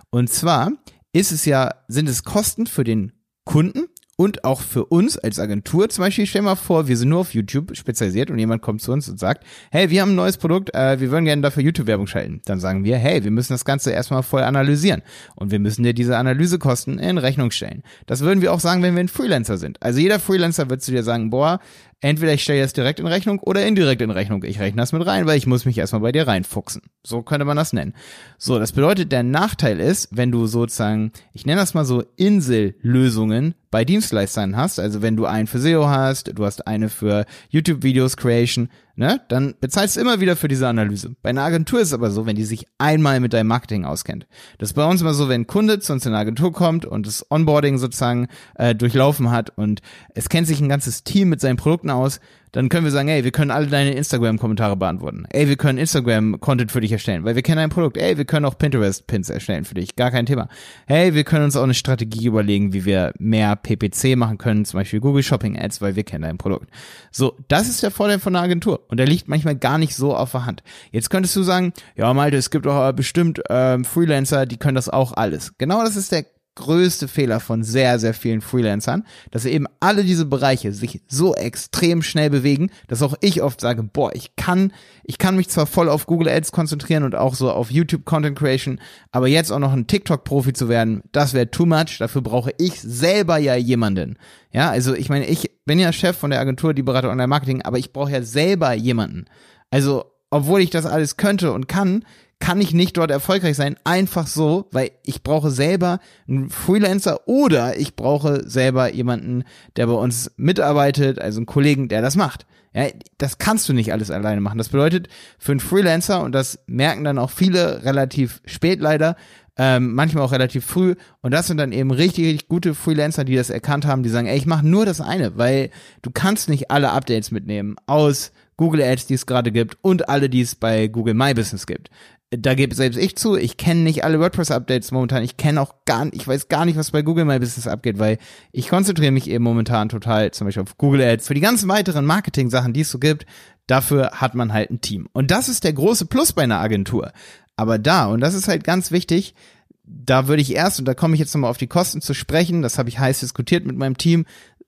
Und 0.10 0.30
zwar 0.30 0.71
ist 1.12 1.31
es 1.31 1.45
ja, 1.45 1.71
sind 1.88 2.10
es 2.10 2.24
Kosten 2.24 2.65
für 2.65 2.83
den 2.83 3.12
Kunden 3.45 3.88
und 4.15 4.44
auch 4.44 4.62
für 4.62 4.86
uns 4.86 5.18
als 5.18 5.39
Agentur. 5.39 5.89
Zum 5.89 6.04
Beispiel, 6.04 6.25
stell 6.25 6.44
mal 6.44 6.56
vor, 6.56 6.88
wir 6.88 6.98
sind 6.98 7.10
nur 7.10 7.19
auf 7.19 7.33
YouTube 7.33 7.75
spezialisiert 7.75 8.30
und 8.30 8.38
jemand 8.38 8.62
kommt 8.62 8.81
zu 8.81 8.92
uns 8.92 9.10
und 9.10 9.19
sagt, 9.19 9.44
hey, 9.71 9.89
wir 9.89 10.01
haben 10.01 10.12
ein 10.12 10.15
neues 10.15 10.38
Produkt, 10.38 10.74
äh, 10.75 11.00
wir 11.00 11.09
würden 11.12 11.25
gerne 11.25 11.42
dafür 11.42 11.63
YouTube-Werbung 11.63 12.07
schalten. 12.07 12.42
Dann 12.45 12.59
sagen 12.59 12.83
wir, 12.83 12.98
hey, 12.98 13.24
wir 13.24 13.31
müssen 13.31 13.54
das 13.54 13.66
Ganze 13.66 13.92
erstmal 13.92 14.24
voll 14.24 14.44
analysieren 14.44 15.01
und 15.36 15.51
wir 15.51 15.59
müssen 15.59 15.83
dir 15.83 15.94
diese 15.94 16.18
Analysekosten 16.18 17.00
in 17.00 17.18
Rechnung 17.18 17.51
stellen. 17.51 17.83
Das 18.06 18.21
würden 18.21 18.42
wir 18.42 18.54
auch 18.54 18.59
sagen, 18.59 18.83
wenn 18.83 18.95
wir 18.95 19.04
ein 19.04 19.07
Freelancer 19.07 19.57
sind. 19.57 19.81
Also 19.81 20.00
jeder 20.00 20.19
Freelancer 20.19 20.69
wird 20.69 20.81
zu 20.81 20.92
dir 20.92 21.04
sagen, 21.04 21.30
boah, 21.30 21.59
entweder 22.04 22.34
ich 22.34 22.44
stelle 22.44 22.62
das 22.62 22.74
direkt 22.74 23.00
in 23.00 23.08
Rechnung 23.08 23.40
oder 23.40 23.66
indirekt 23.66 24.02
in 24.02 24.12
Rechnung. 24.12 24.44
Ich 24.44 24.60
rechne 24.60 24.82
das 24.82 24.92
mit 24.92 25.06
rein, 25.06 25.26
weil 25.26 25.38
ich 25.38 25.48
muss 25.48 25.66
mich 25.66 25.78
erstmal 25.78 26.02
bei 26.02 26.12
dir 26.12 26.28
reinfuchsen. 26.28 26.82
So 27.04 27.22
könnte 27.24 27.46
man 27.46 27.58
das 27.58 27.74
nennen. 27.74 27.94
So, 28.38 28.60
das 28.60 28.74
bedeutet, 28.74 29.12
der 29.12 29.24
Nachteil 29.24 29.80
ist, 29.80 30.10
wenn 30.12 30.32
du 30.32 30.46
sozusagen, 30.46 31.12
ich 31.34 31.46
nenne 31.46 31.62
das 31.62 31.74
mal 31.74 31.86
so 31.86 32.04
Insellösungen 32.18 33.56
bei 33.74 33.86
Dienstleistern 33.86 34.56
hast, 34.56 34.80
also 34.80 35.02
wenn 35.02 35.16
du 35.16 35.25
einen 35.25 35.48
für 35.48 35.58
SEO 35.58 35.88
hast, 35.88 36.38
du 36.38 36.46
hast 36.46 36.68
eine 36.68 36.90
für 36.90 37.25
YouTube-Videos 37.50 38.18
Creation, 38.18 38.70
ne, 38.96 39.20
dann 39.30 39.56
bezahlst 39.60 39.96
du 39.96 40.00
immer 40.02 40.20
wieder 40.20 40.36
für 40.36 40.48
diese 40.48 40.68
Analyse. 40.68 41.16
Bei 41.24 41.31
einer 41.31 41.42
Agentur 41.42 41.80
ist 41.80 41.88
es 41.88 41.94
aber 41.96 42.12
so, 42.12 42.28
wenn 42.28 42.36
die 42.36 42.46
sich 42.46 42.68
einmal 42.78 43.20
mit 43.20 43.34
deinem 43.34 43.48
Marketing 43.48 43.84
auskennt. 43.84 44.28
Das 44.60 44.70
ist 44.70 44.74
bei 44.75 44.86
uns 44.86 45.02
immer 45.02 45.16
so, 45.16 45.28
wenn 45.28 45.42
ein 45.42 45.48
Kunde 45.48 45.80
zu 45.80 45.92
uns 45.92 46.06
in 46.06 46.12
eine 46.12 46.22
Agentur 46.22 46.54
kommt 46.54 46.86
und 46.86 47.08
das 47.08 47.25
Onboarding 47.31 47.80
sozusagen 47.80 48.28
äh, 48.54 48.75
durchlaufen 48.75 49.31
hat 49.31 49.58
und 49.58 49.81
es 50.14 50.30
kennt 50.30 50.46
sich 50.46 50.62
ein 50.62 50.69
ganzes 50.69 51.04
Team 51.04 51.30
mit 51.30 51.42
seinen 51.42 51.58
Produkten 51.58 51.90
aus, 51.90 52.19
dann 52.54 52.70
können 52.70 52.86
wir 52.86 52.92
sagen, 52.92 53.10
ey, 53.10 53.24
wir 53.24 53.32
können 53.32 53.50
alle 53.52 53.66
deine 53.66 53.94
Instagram-Kommentare 53.96 54.78
beantworten. 54.78 55.26
Ey, 55.32 55.50
wir 55.50 55.58
können 55.58 55.80
Instagram-Content 55.80 56.72
für 56.72 56.82
dich 56.82 56.92
erstellen, 56.92 57.24
weil 57.26 57.36
wir 57.36 57.42
kennen 57.42 57.58
dein 57.58 57.72
Produkt. 57.72 57.98
Ey, 57.98 58.18
wir 58.18 58.26
können 58.26 58.46
auch 58.46 58.58
Pinterest-Pins 58.58 59.31
erstellen 59.31 59.66
für 59.66 59.74
dich, 59.74 59.95
gar 59.95 60.12
kein 60.12 60.28
Thema. 60.28 60.48
Hey, 60.86 61.16
wir 61.16 61.24
können 61.24 61.45
uns 61.45 61.56
auch 61.56 61.64
eine 61.64 61.74
Strategie 61.74 62.28
überlegen, 62.28 62.72
wie 62.72 62.86
wir 62.86 63.12
mehr 63.18 63.56
PPC 63.56 64.16
machen 64.16 64.38
können, 64.38 64.66
zum 64.66 64.80
Beispiel 64.80 65.00
Google 65.00 65.24
Shopping 65.24 65.57
Ads, 65.57 65.81
weil 65.81 65.95
wir 65.95 66.04
kennen 66.04 66.22
dein 66.22 66.38
Produkt. 66.38 66.69
So, 67.12 67.36
das 67.48 67.68
ist 67.68 67.81
der 67.81 67.90
Vorteil 67.90 68.19
von 68.19 68.36
einer 68.36 68.45
Agentur 68.45 68.81
und 68.88 68.98
der 68.98 69.07
liegt 69.07 69.28
manchmal 69.28 69.56
gar 69.56 69.80
nicht 69.80 69.95
so 69.95 70.16
auf 70.16 70.31
der 70.31 70.45
Hand. 70.45 70.62
Jetzt 70.92 71.10
könntest 71.10 71.36
du 71.36 71.42
sagen, 71.42 71.74
ja, 71.95 72.14
Malte, 72.14 72.38
es 72.38 72.52
gibt 72.52 72.68
auch 72.68 72.92
bestimmt 72.92 73.42
ähm, 73.50 73.83
Freelancer, 73.83 74.45
die 74.45 74.57
können 74.57 74.76
das 74.76 74.90
auch 74.90 75.14
alles. 75.14 75.57
Genau 75.57 75.83
das 75.83 75.95
ist 75.95 76.12
der 76.12 76.26
größte 76.56 77.07
Fehler 77.07 77.40
von 77.40 77.64
sehr, 77.64 77.98
sehr 78.00 78.14
vielen 78.14 78.42
Freelancern, 78.42 79.06
dass 79.31 79.45
eben 79.45 79.66
alle 79.80 80.04
diese 80.04 80.26
Bereiche 80.26 80.72
sich 80.72 81.02
so 81.07 81.33
extrem 81.36 82.02
schnell 82.02 82.30
bewegen, 82.30 82.69
dass 82.88 83.02
auch 83.02 83.16
ich 83.22 83.42
oft 83.42 83.60
sage, 83.60 83.83
boah, 83.83 84.14
ich 84.16 84.36
kann, 84.36 84.72
ich 85.04 85.18
kann 85.18 85.36
mich 85.36 85.50
zwar 85.50 85.66
voll 85.66 85.90
auf 85.90 86.06
Google 86.06 86.30
Ads 86.30 86.52
konzentrieren 86.52 87.04
und 87.04 87.16
auch 87.16 87.36
so 87.36 87.52
auf 87.52 87.72
YouTube 87.72 88.06
Content 88.06 88.38
Creation, 88.38 88.80
aber 89.12 89.28
jetzt 89.28 89.52
auch 89.52 89.60
noch 89.60 89.74
ein 89.74 89.88
TikTok-Profi 89.88 90.54
zu 90.54 90.69
werden, 90.69 91.02
das 91.12 91.33
wäre 91.33 91.50
too 91.50 91.66
much. 91.66 91.98
Dafür 92.00 92.22
brauche 92.22 92.52
ich 92.57 92.80
selber 92.81 93.38
ja 93.38 93.56
jemanden. 93.56 94.18
Ja, 94.52 94.69
also 94.69 94.94
ich 94.94 95.10
meine, 95.10 95.26
ich 95.26 95.50
bin 95.66 95.80
ja 95.80 95.92
Chef 95.92 96.18
von 96.18 96.30
der 96.30 96.40
Agentur, 96.40 96.74
die 96.74 96.83
Berater 96.83 97.10
Online 97.10 97.28
Marketing, 97.28 97.62
aber 97.64 97.80
ich 97.80 97.94
brauche 97.94 98.12
ja 98.12 98.22
selber 98.22 98.74
jemanden. 98.74 99.26
Also, 99.72 100.06
obwohl 100.30 100.62
ich 100.62 100.69
das 100.69 100.86
alles 100.86 101.18
könnte 101.18 101.52
und 101.52 101.68
kann, 101.68 102.06
kann 102.44 102.59
ich 102.59 102.73
nicht 102.73 102.97
dort 102.97 103.09
erfolgreich 103.09 103.56
sein, 103.56 103.78
einfach 103.85 104.28
so, 104.28 104.68
weil 104.73 104.92
ich 105.06 105.23
brauche 105.23 105.50
selber 105.50 106.00
einen 106.28 106.50
Freelancer 106.50 107.26
oder 107.26 107.80
ich 107.80 107.95
brauche 107.95 108.50
selber 108.50 108.92
jemanden, 108.92 109.45
der 109.78 109.88
bei 109.88 109.94
uns 109.94 110.30
mitarbeitet, 110.35 111.19
also 111.19 111.40
einen 111.40 111.45
Kollegen, 111.45 111.88
der 111.88 112.02
das 112.02 112.18
macht. 112.18 112.45
Ja, 112.73 112.88
das 113.18 113.38
kannst 113.38 113.69
du 113.69 113.73
nicht 113.73 113.94
alles 113.94 114.12
alleine 114.12 114.42
machen. 114.42 114.57
Das 114.57 114.68
bedeutet 114.68 115.07
für 115.40 115.54
einen 115.54 115.62
Freelancer, 115.62 116.21
und 116.21 116.33
das 116.33 116.59
merken 116.68 117.06
dann 117.06 117.18
auch 117.18 117.30
viele 117.30 117.85
relativ 117.85 118.42
spät 118.45 118.81
leider, 118.81 119.16
ähm, 119.56 119.94
manchmal 119.94 120.26
auch 120.26 120.33
relativ 120.33 120.66
früh. 120.66 120.95
Und 121.21 121.31
das 121.31 121.47
sind 121.47 121.56
dann 121.56 121.71
eben 121.71 121.92
richtig, 121.92 122.26
richtig 122.26 122.50
gute 122.50 122.76
Freelancer, 122.76 123.23
die 123.23 123.38
das 123.38 123.52
erkannt 123.52 123.85
haben, 123.85 124.04
die 124.04 124.09
sagen, 124.09 124.28
ey, 124.28 124.38
ich 124.38 124.47
mache 124.47 124.68
nur 124.68 124.85
das 124.85 125.00
eine, 125.00 125.38
weil 125.38 125.69
du 126.02 126.12
kannst 126.12 126.50
nicht 126.50 126.71
alle 126.71 126.92
Updates 126.92 127.31
mitnehmen 127.31 127.78
aus 127.85 128.33
Google 128.57 128.81
Ads, 128.81 129.07
die 129.07 129.16
es 129.16 129.26
gerade 129.26 129.52
gibt 129.52 129.78
und 129.81 130.09
alle, 130.09 130.30
die 130.30 130.42
es 130.42 130.56
bei 130.56 130.88
Google 130.88 131.14
My 131.14 131.33
Business 131.33 131.66
gibt. 131.66 131.90
Da 132.37 132.56
gebe 132.56 132.73
selbst 132.73 132.97
ich 132.97 133.16
zu, 133.16 133.35
ich 133.35 133.57
kenne 133.57 133.81
nicht 133.81 134.04
alle 134.04 134.19
WordPress-Updates 134.19 134.92
momentan. 134.92 135.23
Ich 135.23 135.37
kenne 135.37 135.61
auch 135.61 135.75
gar 135.85 136.07
ich 136.13 136.28
weiß 136.28 136.47
gar 136.47 136.66
nicht, 136.66 136.78
was 136.78 136.92
bei 136.92 137.02
Google 137.02 137.25
My 137.25 137.37
Business 137.37 137.68
abgeht, 137.68 137.99
weil 137.99 138.18
ich 138.52 138.69
konzentriere 138.69 139.11
mich 139.11 139.30
eben 139.30 139.44
momentan 139.44 139.90
total 139.90 140.31
zum 140.31 140.47
Beispiel 140.47 140.63
auf 140.63 140.78
Google 140.78 141.02
Ads. 141.02 141.28
Für 141.28 141.33
die 141.33 141.42
ganzen 141.42 141.69
weiteren 141.69 142.06
Marketing-Sachen, 142.06 142.73
die 142.73 142.81
es 142.81 142.92
so 142.92 142.99
gibt, 142.99 143.25
dafür 143.68 144.11
hat 144.13 144.35
man 144.35 144.54
halt 144.54 144.71
ein 144.71 144.81
Team. 144.81 145.09
Und 145.13 145.31
das 145.31 145.49
ist 145.49 145.63
der 145.63 145.73
große 145.73 146.06
Plus 146.06 146.33
bei 146.33 146.44
einer 146.44 146.59
Agentur. 146.59 147.11
Aber 147.56 147.78
da, 147.78 148.07
und 148.07 148.21
das 148.21 148.33
ist 148.33 148.47
halt 148.47 148.63
ganz 148.63 148.92
wichtig, 148.92 149.35
da 149.83 150.28
würde 150.28 150.42
ich 150.42 150.56
erst, 150.56 150.80
und 150.80 150.85
da 150.85 150.94
komme 150.94 151.13
ich 151.13 151.19
jetzt 151.19 151.33
nochmal 151.33 151.52
auf 151.52 151.57
die 151.57 151.68
Kosten 151.68 152.02
zu 152.02 152.13
sprechen, 152.13 152.61
das 152.61 152.78
habe 152.78 152.90
ich 152.90 152.99
heiß 152.99 153.19
diskutiert 153.19 153.66
mit 153.66 153.78
meinem 153.78 153.97
Team, 153.97 154.25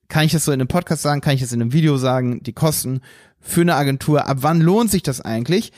kann 0.07 0.25
ich 0.25 0.33
das 0.33 0.45
so 0.45 0.51
in 0.51 0.59
einem 0.59 0.67
Podcast 0.67 1.01
sagen, 1.01 1.21
kann 1.21 1.33
ich 1.33 1.41
das 1.41 1.51
in 1.51 1.61
einem 1.61 1.73
Video 1.73 1.97
sagen, 1.97 2.43
die 2.43 2.53
Kosten 2.53 3.01
für 3.39 3.61
eine 3.61 3.75
Agentur, 3.75 4.27
ab 4.27 4.37
wann 4.41 4.61
lohnt 4.61 4.91
sich 4.91 5.03
das 5.03 5.21
eigentlich? 5.21 5.71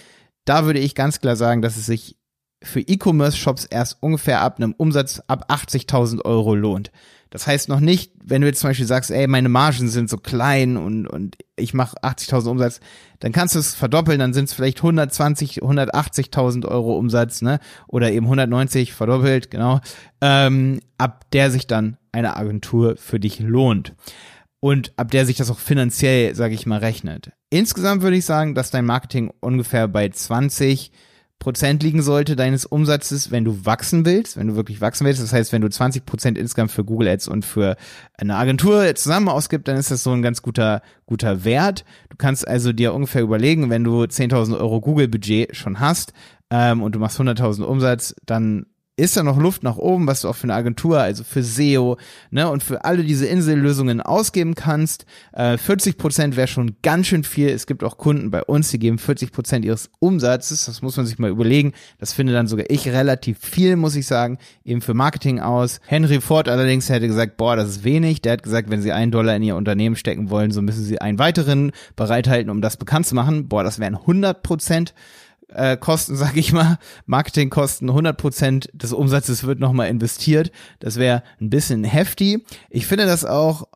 Da 0.48 0.66
würde 0.66 0.80
ich 0.80 0.96
ganz 0.96 1.20
klar 1.20 1.36
sagen, 1.36 1.62
dass 1.62 1.75
es 1.75 1.86
sich 1.86 2.16
für 2.63 2.80
E-Commerce-Shops 2.80 3.66
erst 3.66 4.01
ungefähr 4.01 4.42
ab 4.42 4.58
einem 4.58 4.74
Umsatz 4.77 5.22
ab 5.27 5.51
80.000 5.51 6.24
Euro 6.24 6.56
lohnt. 6.56 6.92
Das 7.30 7.46
heißt 7.46 7.68
noch 7.68 7.82
nicht, 7.82 8.13
wenn 8.24 8.42
du 8.42 8.48
jetzt 8.48 8.62
zum 8.62 8.70
Beispiel 8.70 8.86
sagst, 8.86 9.12
ey, 9.12 9.27
meine 9.27 9.50
Margen 9.50 9.89
sind 9.89 10.10
so 10.10 10.16
klein 10.16 10.77
und, 10.77 11.06
und 11.06 11.36
ich 11.58 11.74
mache 11.74 11.98
80.000 11.98 12.50
Umsatz, 12.50 12.80
dann 13.20 13.34
kannst 13.34 13.56
du 13.56 13.60
es 13.60 13.75
verdoppeln, 13.75 14.20
dann 14.20 14.34
sind 14.34 14.46
es 14.46 14.54
vielleicht 14.54 14.77
120, 14.77 15.63
180.000 15.63 16.66
Euro 16.66 16.98
Umsatz, 16.98 17.42
ne? 17.42 17.60
Oder 17.88 18.13
eben 18.13 18.27
190 18.27 18.94
verdoppelt, 18.94 19.51
genau. 19.51 19.82
Ähm, 20.22 20.80
ab 20.98 21.30
der 21.32 21.51
sich 21.51 21.68
dann 21.68 21.98
eine 22.13 22.38
Agentur 22.38 22.96
für 22.96 23.20
dich 23.20 23.42
lohnt. 23.42 23.94
Und 24.60 24.94
ab 24.98 25.12
der 25.12 25.26
sich 25.26 25.38
das 25.38 25.52
auch 25.52 25.60
finanziell, 25.60 26.34
sage 26.36 26.56
ich 26.56 26.66
mal, 26.66 26.80
rechnet. 26.80 27.32
Insgesamt 27.50 28.02
würde 28.02 28.18
ich 28.18 28.26
sagen, 28.26 28.56
dass 28.56 28.72
dein 28.72 28.86
Marketing 28.86 29.32
ungefähr 29.40 29.88
bei 29.88 30.10
20 30.10 30.92
Prozent 31.40 31.84
liegen 31.84 32.02
sollte 32.02 32.36
deines 32.36 32.66
Umsatzes, 32.66 33.30
wenn 33.30 33.46
du 33.46 33.66
wachsen 33.66 34.06
willst, 34.06 34.38
wenn 34.38 34.48
du 34.48 34.56
wirklich 34.56 34.82
wachsen 34.82 35.06
willst. 35.06 35.22
Das 35.22 35.34
heißt, 35.34 35.54
wenn 35.54 35.62
du 35.62 35.70
20 35.70 36.04
Prozent 36.04 36.38
insgesamt 36.38 36.72
für 36.72 36.84
Google 36.84 37.10
Ads 37.10 37.28
und 37.28 37.46
für 37.46 37.78
eine 38.18 38.36
Agentur 38.36 38.96
zusammen 38.96 39.30
ausgibst, 39.30 39.68
dann 39.68 39.78
ist 39.78 39.92
das 39.92 40.02
so 40.02 40.12
ein 40.12 40.24
ganz 40.24 40.42
guter, 40.42 40.82
guter 41.06 41.46
Wert. 41.46 41.86
Du 42.10 42.18
kannst 42.18 42.48
also 42.48 42.74
dir 42.74 42.94
ungefähr 42.96 43.22
überlegen, 43.22 43.70
wenn 43.70 43.84
du 43.84 44.02
10.000 44.02 44.60
Euro 44.60 44.82
Google 44.82 45.08
Budget 45.08 45.56
schon 45.56 45.80
hast, 45.80 46.12
ähm, 46.50 46.82
und 46.82 46.96
du 46.96 47.00
machst 47.00 47.20
100.000 47.20 47.64
Umsatz, 47.64 48.16
dann 48.26 48.66
ist 48.98 49.16
da 49.16 49.22
noch 49.22 49.38
Luft 49.38 49.62
nach 49.62 49.77
oben, 49.77 50.08
was 50.08 50.22
du 50.22 50.27
auch 50.27 50.36
für 50.36 50.46
eine 50.46 50.56
Agentur, 50.56 51.00
also 51.00 51.24
für 51.24 51.44
SEO, 51.44 51.98
ne, 52.32 52.50
und 52.50 52.63
für 52.63 52.84
alle 52.84 53.04
diese 53.04 53.27
Insellösungen 53.27 54.01
ausgeben 54.01 54.56
kannst. 54.56 55.06
Äh, 55.34 55.58
40 55.58 56.00
Prozent 56.00 56.36
wäre 56.36 56.48
schon 56.48 56.75
ganz 56.82 57.06
schön 57.08 57.24
viel. 57.24 57.50
Es 57.50 57.68
gibt 57.68 57.84
auch 57.84 57.98
Kunden 57.98 58.32
bei 58.32 58.44
uns, 58.44 58.72
die 58.72 58.80
geben 58.80 58.98
40 58.98 59.32
Prozent 59.32 59.66
ihres 59.66 59.92
Umsatzes. 60.00 60.66
Das 60.66 60.82
muss 60.82 60.98
man 60.98 61.06
sich 61.06 61.20
mal 61.20 61.30
überlegen. 61.30 61.74
Das 62.00 62.12
finde 62.12 62.34
dann 62.34 62.48
sogar 62.48 62.66
ich 62.70 62.88
relativ 62.88 63.38
viel, 63.38 63.75
muss 63.75 63.96
ich 63.96 64.08
sagen, 64.08 64.39
eben 64.66 64.82
für 64.82 64.96
Marketing 64.96 65.39
aus. 65.39 65.80
Henry 65.86 66.20
Ford 66.20 66.50
allerdings 66.50 66.89
hätte 66.89 67.08
gesagt, 67.08 67.38
boah, 67.38 67.56
das 67.56 67.70
ist 67.70 67.84
wenig. 67.84 68.24
Der 68.24 68.34
hat 68.34 68.44
gesagt, 68.44 68.72
wenn 68.72 68.82
sie 68.82 68.92
einen 68.92 69.12
Dollar 69.12 69.36
in 69.36 69.44
ihr 69.44 69.56
Unternehmen 69.56 69.96
stecken 69.96 70.32
wollen, 70.32 70.50
so 70.50 70.63
müssen 70.63 70.84
sie 70.84 71.00
einen 71.00 71.20
weiteren 71.20 71.72
bereithalten, 71.96 72.50
um 72.50 72.62
das 72.62 72.77
bekannt 72.77 73.06
zu 73.06 73.13
machen. 73.13 73.48
Boah, 73.48 73.63
das 73.63 73.77
wären 73.77 73.96
100 73.96 74.42
Prozent 74.42 74.96
äh, 75.50 75.77
Kosten, 75.77 76.16
sag 76.18 76.36
ich 76.38 76.54
mal, 76.54 76.77
Marketingkosten, 77.06 77.89
100% 77.89 78.70
des 78.74 78.94
Umsatzes 78.94 79.44
wird 79.46 79.60
nochmal 79.60 79.89
investiert. 79.89 80.51
Das 80.80 80.98
wäre 80.98 81.24
ein 81.39 81.50
bisschen 81.50 81.84
heftig. 81.84 82.46
Ich 82.70 82.88
finde 82.88 83.06
das 83.06 83.25
auch 83.25 83.68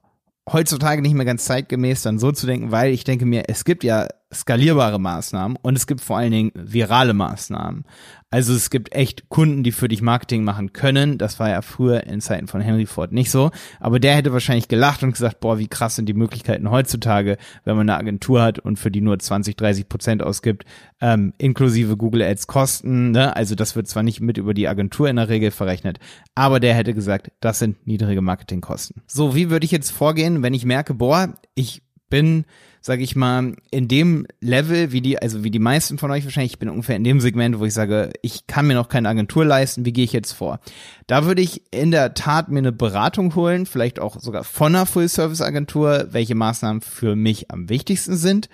heutzutage 0.52 1.02
nicht 1.02 1.14
mehr 1.14 1.26
ganz 1.26 1.46
zeitgemäß, 1.46 2.02
dann 2.02 2.20
so 2.20 2.32
zu 2.32 2.46
denken, 2.46 2.72
weil 2.72 2.92
ich 2.92 3.04
denke 3.04 3.26
mir, 3.26 3.44
es 3.48 3.64
gibt 3.64 3.84
ja 3.84 4.08
skalierbare 4.34 5.00
Maßnahmen 5.00 5.58
und 5.62 5.78
es 5.78 5.88
gibt 5.88 6.02
vor 6.02 6.18
allen 6.18 6.32
Dingen 6.32 6.52
virale 6.56 7.14
Maßnahmen. 7.14 7.86
Also 8.34 8.54
es 8.54 8.70
gibt 8.70 8.96
echt 8.96 9.28
Kunden, 9.28 9.62
die 9.62 9.74
für 9.74 9.90
dich 9.90 10.02
Marketing 10.02 10.46
machen 10.46 10.72
können. 10.72 11.18
Das 11.18 11.38
war 11.42 11.50
ja 11.50 11.62
früher 11.62 12.06
in 12.06 12.22
Zeiten 12.22 12.48
von 12.48 12.62
Henry 12.62 12.86
Ford 12.86 13.12
nicht 13.12 13.30
so. 13.30 13.52
Aber 13.82 14.00
der 14.00 14.16
hätte 14.16 14.32
wahrscheinlich 14.32 14.70
gelacht 14.70 15.04
und 15.04 15.12
gesagt, 15.12 15.42
boah, 15.42 15.60
wie 15.60 15.68
krass 15.68 15.98
sind 15.98 16.08
die 16.08 16.14
Möglichkeiten 16.14 16.72
heutzutage, 16.72 17.38
wenn 17.66 17.76
man 17.76 17.90
eine 17.90 18.00
Agentur 18.00 18.42
hat 18.42 18.58
und 18.58 18.80
für 18.80 18.90
die 18.90 19.02
nur 19.02 19.20
20, 19.20 19.58
30 19.58 19.90
Prozent 19.90 20.24
ausgibt, 20.24 20.64
ähm, 21.02 21.34
inklusive 21.40 21.98
Google 21.98 22.22
Ads 22.22 22.48
Kosten. 22.48 23.12
Ne? 23.12 23.36
Also 23.36 23.56
das 23.56 23.76
wird 23.76 23.90
zwar 23.90 24.04
nicht 24.04 24.22
mit 24.22 24.38
über 24.38 24.54
die 24.54 24.70
Agentur 24.70 25.10
in 25.10 25.18
der 25.18 25.28
Regel 25.28 25.52
verrechnet, 25.52 26.00
aber 26.34 26.62
der 26.62 26.74
hätte 26.74 26.94
gesagt, 26.94 27.32
das 27.42 27.60
sind 27.60 27.86
niedrige 27.86 28.22
Marketingkosten. 28.22 29.02
So, 29.08 29.36
wie 29.36 29.50
würde 29.50 29.66
ich 29.66 29.72
jetzt 29.72 29.92
vorgehen, 29.92 30.42
wenn 30.42 30.54
ich 30.54 30.64
merke, 30.64 30.94
boah, 30.94 31.34
ich 31.54 31.84
bin 32.12 32.46
sage 32.82 33.04
ich 33.04 33.16
mal, 33.16 33.56
in 33.70 33.88
dem 33.88 34.26
Level, 34.42 34.92
wie 34.92 35.02
die, 35.02 35.22
also 35.22 35.44
wie 35.44 35.52
die 35.52 35.60
meisten 35.60 36.00
von 36.00 36.10
euch 36.10 36.24
wahrscheinlich, 36.24 36.54
ich 36.54 36.60
bin 36.60 36.70
ungefähr 36.70 36.96
in 36.96 37.04
dem 37.04 37.22
Segment, 37.22 37.60
wo 37.60 37.66
ich 37.66 37.76
sage, 37.76 38.12
ich 38.24 38.48
kann 38.48 38.66
mir 38.66 38.74
noch 38.74 38.90
keine 38.90 39.08
Agentur 39.08 39.46
leisten, 39.46 39.86
wie 39.86 39.94
gehe 39.94 40.04
ich 40.04 40.14
jetzt 40.14 40.32
vor? 40.32 40.60
Da 41.06 41.26
würde 41.26 41.44
ich 41.44 41.62
in 41.72 41.92
der 41.92 42.16
Tat 42.16 42.50
mir 42.50 42.58
eine 42.58 42.72
Beratung 42.72 43.36
holen, 43.36 43.68
vielleicht 43.68 44.00
auch 44.00 44.20
sogar 44.20 44.44
von 44.44 44.76
einer 44.76 44.88
Full-Service-Agentur, 44.88 46.08
welche 46.10 46.34
Maßnahmen 46.34 46.82
für 46.82 47.16
mich 47.16 47.52
am 47.52 47.70
wichtigsten 47.70 48.16
sind. 48.16 48.50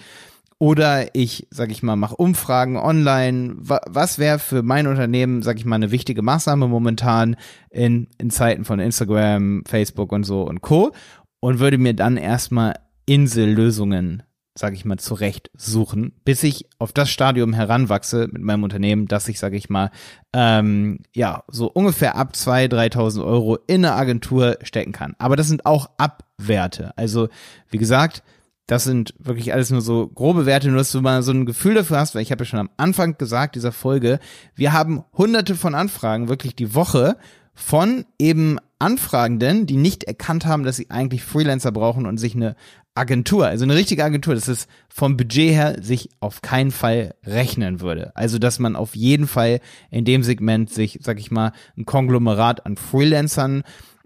Oder 0.60 1.16
ich, 1.16 1.48
sag 1.52 1.72
ich 1.72 1.84
mal, 1.84 1.96
mache 1.96 2.16
Umfragen 2.16 2.78
online. 2.78 3.58
Was 3.60 4.18
wäre 4.18 4.40
für 4.40 4.64
mein 4.64 4.88
Unternehmen, 4.88 5.44
sag 5.44 5.58
ich 5.58 5.66
mal, 5.66 5.76
eine 5.76 5.92
wichtige 5.92 6.24
Maßnahme 6.24 6.68
momentan 6.68 7.36
in, 7.70 8.08
in 8.18 8.32
Zeiten 8.32 8.66
von 8.66 8.80
Instagram, 8.80 9.64
Facebook 9.68 10.12
und 10.12 10.24
so 10.24 10.42
und 10.42 10.62
Co. 10.62 10.94
Und 11.40 11.60
würde 11.60 11.78
mir 11.78 11.94
dann 11.94 12.18
erstmal 12.18 12.74
Insellösungen, 13.08 14.22
sage 14.54 14.76
ich 14.76 14.86
mal, 14.86 14.98
zurecht 14.98 15.50
suchen, 15.56 16.14
bis 16.26 16.44
ich 16.44 16.68
auf 16.78 16.92
das 16.92 17.10
Stadium 17.10 17.54
heranwachse 17.54 18.28
mit 18.32 18.42
meinem 18.44 18.64
Unternehmen, 18.64 19.08
dass 19.08 19.28
ich, 19.28 19.40
sage 19.40 19.56
ich 19.58 19.70
mal, 19.70 19.90
ähm, 20.34 21.00
ja, 21.16 21.44
so 21.48 21.68
ungefähr 21.68 22.16
ab 22.16 22.34
2.000, 22.36 22.94
3.000 22.94 23.26
Euro 23.26 23.58
in 23.68 23.86
eine 23.86 23.94
Agentur 23.94 24.58
stecken 24.62 24.92
kann. 24.92 25.16
Aber 25.18 25.36
das 25.36 25.48
sind 25.48 25.66
auch 25.66 25.90
Abwerte. 25.98 26.96
Also, 26.98 27.30
wie 27.70 27.78
gesagt, 27.78 28.24
das 28.68 28.84
sind 28.84 29.14
wirklich 29.18 29.54
alles 29.54 29.70
nur 29.70 29.82
so 29.82 30.08
grobe 30.08 30.46
Werte, 30.46 30.68
nur 30.68 30.80
dass 30.80 30.92
du 30.92 31.02
mal 31.02 31.24
so 31.24 31.32
ein 31.32 31.46
Gefühl 31.46 31.74
dafür 31.74 32.00
hast, 32.00 32.14
weil 32.14 32.22
ich 32.22 32.32
habe 32.32 32.44
ja 32.44 32.46
schon 32.46 32.60
am 32.60 32.70
Anfang 32.76 33.18
gesagt 33.18 33.56
dieser 33.56 33.72
Folge, 33.72 34.20
wir 34.56 34.74
haben 34.74 35.06
hunderte 35.18 35.56
von 35.56 35.74
Anfragen 35.74 36.28
wirklich 36.28 36.56
die 36.56 36.76
Woche 36.76 37.16
von 37.54 38.06
eben 38.20 38.60
Anfragenden, 38.78 39.66
die 39.66 39.78
nicht 39.78 40.04
erkannt 40.04 40.46
haben, 40.46 40.64
dass 40.64 40.76
sie 40.76 40.92
eigentlich 40.92 41.24
Freelancer 41.24 41.72
brauchen 41.72 42.06
und 42.06 42.18
sich 42.18 42.36
eine 42.36 42.56
Agentur, 42.98 43.48
also 43.48 43.64
eine 43.64 43.76
richtige 43.76 44.04
Agentur, 44.04 44.36
dass 44.36 44.48
es 44.48 44.68
vom 44.90 45.18
Budget 45.18 45.52
her 45.52 45.78
sich 45.82 46.10
auf 46.20 46.42
keinen 46.42 46.72
Fall 46.72 47.16
rechnen 47.26 47.82
würde. 47.82 48.16
Also, 48.16 48.40
dass 48.40 48.60
man 48.60 48.76
auf 48.76 48.96
jeden 48.96 49.28
Fall 49.28 49.60
in 49.92 50.06
dem 50.06 50.24
Segment 50.24 50.70
sich, 50.70 51.00
sag 51.02 51.20
ich 51.20 51.32
mal, 51.32 51.52
ein 51.78 51.86
Konglomerat 51.86 52.66
an 52.66 52.76
Freelancern, 52.76 53.64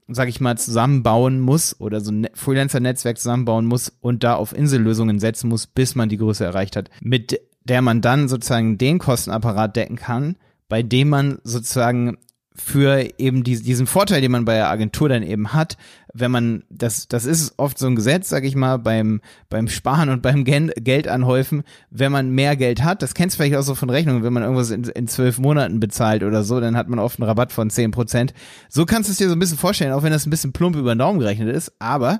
sag 0.07 0.27
ich 0.29 0.41
mal, 0.41 0.57
zusammenbauen 0.57 1.39
muss 1.39 1.79
oder 1.79 2.01
so 2.01 2.11
ein 2.11 2.27
Freelancer-Netzwerk 2.33 3.17
zusammenbauen 3.17 3.65
muss 3.65 3.93
und 4.01 4.23
da 4.23 4.35
auf 4.35 4.55
Insellösungen 4.55 5.19
setzen 5.19 5.47
muss, 5.47 5.67
bis 5.67 5.95
man 5.95 6.09
die 6.09 6.17
Größe 6.17 6.43
erreicht 6.43 6.75
hat, 6.75 6.89
mit 7.01 7.39
der 7.63 7.81
man 7.81 8.01
dann 8.01 8.27
sozusagen 8.27 8.77
den 8.77 8.99
Kostenapparat 8.99 9.75
decken 9.75 9.95
kann, 9.95 10.35
bei 10.67 10.83
dem 10.83 11.09
man 11.09 11.39
sozusagen 11.43 12.17
für 12.63 13.19
eben 13.19 13.43
die, 13.43 13.61
diesen 13.61 13.87
Vorteil, 13.87 14.21
den 14.21 14.31
man 14.31 14.45
bei 14.45 14.55
der 14.55 14.69
Agentur 14.69 15.09
dann 15.09 15.23
eben 15.23 15.53
hat, 15.53 15.77
wenn 16.13 16.31
man, 16.31 16.63
das, 16.69 17.07
das 17.07 17.25
ist 17.25 17.53
oft 17.57 17.77
so 17.77 17.87
ein 17.87 17.95
Gesetz, 17.95 18.29
sag 18.29 18.43
ich 18.43 18.55
mal, 18.55 18.77
beim, 18.77 19.21
beim 19.49 19.67
Sparen 19.67 20.09
und 20.09 20.21
beim 20.21 20.43
Gen 20.43 20.71
Geld 20.75 21.07
anhäufen, 21.07 21.63
wenn 21.89 22.11
man 22.11 22.29
mehr 22.29 22.55
Geld 22.55 22.83
hat, 22.83 23.01
das 23.01 23.13
kennst 23.13 23.35
du 23.35 23.43
vielleicht 23.43 23.57
auch 23.57 23.63
so 23.63 23.75
von 23.75 23.89
Rechnungen, 23.89 24.23
wenn 24.23 24.33
man 24.33 24.43
irgendwas 24.43 24.69
in, 24.71 24.83
in 24.83 25.07
zwölf 25.07 25.39
Monaten 25.39 25.79
bezahlt 25.79 26.23
oder 26.23 26.43
so, 26.43 26.59
dann 26.59 26.77
hat 26.77 26.87
man 26.87 26.99
oft 26.99 27.19
einen 27.19 27.27
Rabatt 27.27 27.51
von 27.51 27.69
zehn 27.69 27.91
Prozent. 27.91 28.33
So 28.69 28.85
kannst 28.85 29.09
du 29.09 29.11
es 29.11 29.17
dir 29.17 29.27
so 29.27 29.35
ein 29.35 29.39
bisschen 29.39 29.57
vorstellen, 29.57 29.93
auch 29.93 30.03
wenn 30.03 30.11
das 30.11 30.25
ein 30.25 30.29
bisschen 30.29 30.53
plump 30.53 30.75
über 30.75 30.93
den 30.93 30.99
Daumen 30.99 31.19
gerechnet 31.19 31.55
ist, 31.55 31.73
aber 31.79 32.19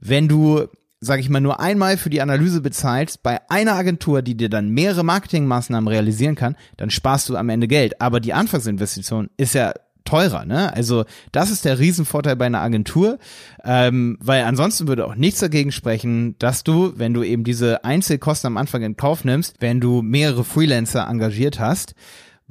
wenn 0.00 0.26
du 0.28 0.66
sag 1.04 1.18
ich 1.18 1.28
mal, 1.28 1.40
nur 1.40 1.58
einmal 1.58 1.96
für 1.96 2.10
die 2.10 2.22
Analyse 2.22 2.60
bezahlst 2.60 3.24
bei 3.24 3.40
einer 3.50 3.74
Agentur, 3.74 4.22
die 4.22 4.36
dir 4.36 4.48
dann 4.48 4.68
mehrere 4.68 5.04
Marketingmaßnahmen 5.04 5.88
realisieren 5.88 6.36
kann, 6.36 6.56
dann 6.76 6.90
sparst 6.90 7.28
du 7.28 7.36
am 7.36 7.48
Ende 7.48 7.66
Geld. 7.66 8.00
Aber 8.00 8.20
die 8.20 8.32
Anfangsinvestition 8.32 9.28
ist 9.36 9.54
ja 9.54 9.74
teurer, 10.04 10.44
ne? 10.44 10.72
Also 10.72 11.04
das 11.32 11.50
ist 11.50 11.64
der 11.64 11.80
Riesenvorteil 11.80 12.36
bei 12.36 12.46
einer 12.46 12.60
Agentur, 12.60 13.18
ähm, 13.64 14.16
weil 14.20 14.44
ansonsten 14.44 14.86
würde 14.86 15.06
auch 15.06 15.16
nichts 15.16 15.40
dagegen 15.40 15.72
sprechen, 15.72 16.36
dass 16.38 16.62
du, 16.62 16.92
wenn 16.96 17.14
du 17.14 17.24
eben 17.24 17.42
diese 17.42 17.84
Einzelkosten 17.84 18.46
am 18.46 18.56
Anfang 18.56 18.82
in 18.82 18.96
Kauf 18.96 19.24
nimmst, 19.24 19.56
wenn 19.60 19.80
du 19.80 20.02
mehrere 20.02 20.44
Freelancer 20.44 21.08
engagiert 21.08 21.58
hast, 21.58 21.94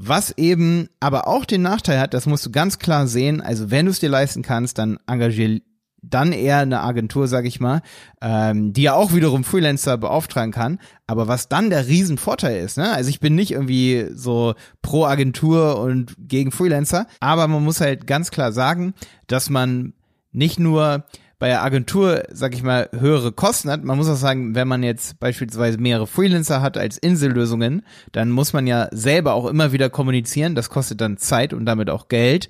Was 0.03 0.36
eben 0.38 0.88
aber 1.00 1.27
auch 1.27 1.46
den 1.46 1.62
Nachteil 1.62 2.00
hat, 2.00 2.15
das 2.15 2.25
musst 2.25 2.46
du 2.46 2.50
ganz 2.50 2.79
klar 2.79 3.05
sehen, 3.05 3.39
also 3.39 3.70
wenn 3.70 3.86
du 3.86 3.91
es 3.91 4.00
dir 4.00 4.10
leisten 4.10 4.41
kannst, 4.41 4.79
dann 4.79 4.98
engagier 5.05 5.62
dann 6.01 6.31
eher 6.31 6.60
eine 6.60 6.81
Agentur, 6.81 7.27
sag 7.27 7.46
ich 7.46 7.60
mal, 7.60 7.81
ähm, 8.22 8.74
die 8.74 8.84
ja 8.84 8.93
auch 8.93 9.13
wiederum 9.13 9.43
Freelancer 9.43 9.98
beauftragen 9.98 10.51
kann. 10.51 10.79
Aber 11.05 11.27
was 11.27 11.48
dann 11.48 11.70
der 11.70 11.88
Riesenvorteil 11.88 12.63
ist, 12.63 12.77
ne? 12.77 12.91
Also 12.91 13.10
ich 13.10 13.20
bin 13.20 13.36
nicht 13.36 13.51
irgendwie 13.51 14.08
so 14.13 14.55
pro 14.81 15.05
Agentur 15.05 15.79
und 15.79 16.15
gegen 16.17 16.51
Freelancer, 16.51 17.05
aber 17.20 17.48
man 17.48 17.63
muss 17.63 17.81
halt 17.81 18.08
ganz 18.08 18.31
klar 18.31 18.51
sagen, 18.51 18.93
dass 19.27 19.50
man 19.50 19.93
nicht 20.31 20.60
nur 20.60 21.05
bei 21.41 21.48
der 21.48 21.63
Agentur, 21.63 22.24
sag 22.31 22.53
ich 22.53 22.62
mal, 22.62 22.88
höhere 22.93 23.31
Kosten 23.31 23.72
hat. 23.72 23.84
Man 23.84 23.98
muss 23.98 24.08
auch 24.08 24.15
sagen, 24.15 24.53
wenn 24.53 24.67
man 24.67 24.84
jetzt 24.84 25.20
beispielsweise 25.20 25.79
mehrere 25.79 26.05
Freelancer 26.05 26.62
hat 26.62 26.77
als 26.77 27.00
Insellösungen, 27.00 27.81
dann 28.12 28.29
muss 28.29 28.53
man 28.53 28.67
ja 28.67 28.89
selber 28.91 29.34
auch 29.34 29.48
immer 29.48 29.72
wieder 29.72 29.89
kommunizieren. 29.89 30.53
Das 30.53 30.70
kostet 30.70 31.01
dann 31.01 31.17
Zeit 31.17 31.51
und 31.53 31.65
damit 31.65 31.89
auch 31.89 32.10
Geld. 32.10 32.48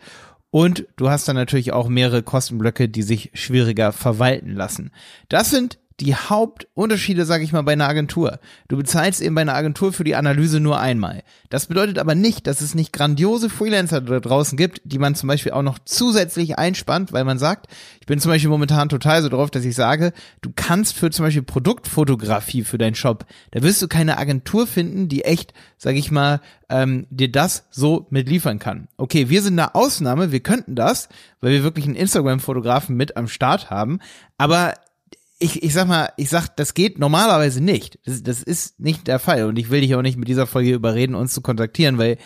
Und 0.52 0.86
du 0.98 1.10
hast 1.10 1.28
dann 1.28 1.38
natürlich 1.38 1.72
auch 1.72 1.88
mehrere 1.88 2.24
Kostenblöcke, 2.24 2.90
die 2.90 3.04
sich 3.04 3.32
schwieriger 3.34 3.94
verwalten 3.94 4.54
lassen. 4.54 4.92
Das 5.30 5.50
sind 5.50 5.80
die 6.02 6.16
Hauptunterschiede, 6.16 7.26
sage 7.26 7.44
ich 7.44 7.54
mal, 7.54 7.62
bei 7.62 7.74
einer 7.74 7.88
Agentur. 7.88 8.40
Du 8.68 8.76
bezahlst 8.76 9.22
eben 9.22 9.36
bei 9.36 9.42
einer 9.42 9.54
Agentur 9.54 9.94
für 9.94 10.04
die 10.04 10.16
Analyse 10.16 10.60
nur 10.60 10.80
einmal. 10.80 11.24
Das 11.50 11.68
bedeutet 11.68 12.00
aber 12.00 12.16
nicht, 12.16 12.48
dass 12.48 12.62
es 12.62 12.74
nicht 12.74 12.92
grandiose 12.92 13.50
Freelancer 13.50 14.02
da 14.02 14.20
draußen 14.20 14.58
gibt, 14.58 14.82
die 14.84 14.98
man 14.98 15.16
zum 15.16 15.28
Beispiel 15.28 15.52
auch 15.52 15.62
noch 15.62 15.78
zusätzlich 15.86 16.58
einspannt, 16.58 17.14
weil 17.14 17.24
man 17.24 17.38
sagt, 17.38 17.68
ich 18.00 18.08
bin 18.08 18.20
zum 18.20 18.32
Beispiel 18.32 18.50
momentan 18.50 18.90
total 18.90 19.22
so 19.22 19.30
drauf, 19.30 19.52
dass 19.52 19.64
ich 19.64 19.76
sage, 19.76 20.12
du 20.42 20.52
kannst 20.56 20.96
für 20.96 21.12
zum 21.12 21.26
Beispiel 21.26 21.44
Produktfotografie 21.44 22.64
für 22.64 22.80
deinen 22.80 22.96
Shop, 22.96 23.26
da 23.52 23.62
wirst 23.62 23.82
du 23.82 23.88
keine 23.88 24.18
Agentur 24.18 24.66
finden, 24.66 25.08
die 25.08 25.24
echt, 25.24 25.54
sage 25.78 26.00
ich 26.00 26.10
mal, 26.10 26.42
ähm, 26.70 27.06
dir 27.10 27.32
das 27.32 27.68
so 27.70 28.08
mitliefern 28.10 28.58
kann. 28.58 28.88
Okay, 28.98 29.30
wir 29.30 29.42
sind 29.42 29.60
eine 29.60 29.76
Ausnahme, 29.76 30.32
wir 30.32 30.40
könnten 30.40 30.74
das, 30.74 31.10
weil 31.42 31.52
wir 31.52 31.64
wirklich 31.64 31.86
einen 31.86 31.96
Instagram-Fotografen 31.96 32.96
mit 32.96 33.18
am 33.18 33.28
Start 33.28 33.70
haben, 33.70 34.00
aber 34.38 34.74
ich, 35.42 35.64
ich 35.64 35.74
sag 35.74 35.88
mal, 35.88 36.10
ich 36.18 36.30
sag, 36.30 36.56
das 36.56 36.74
geht 36.74 37.00
normalerweise 37.00 37.64
nicht. 37.64 38.00
Das, 38.06 38.22
das 38.22 38.44
ist 38.44 38.80
nicht 38.80 39.08
der 39.08 39.18
Fall. 39.20 39.46
Und 39.46 39.58
ich 39.58 39.72
will 39.72 39.82
dich 39.82 39.96
auch 39.96 40.04
nicht 40.04 40.18
mit 40.18 40.28
dieser 40.28 40.46
Folge 40.46 40.72
überreden, 40.74 41.16
uns 41.16 41.34
zu 41.34 41.42
kontaktieren, 41.42 41.98
weil 41.98 42.18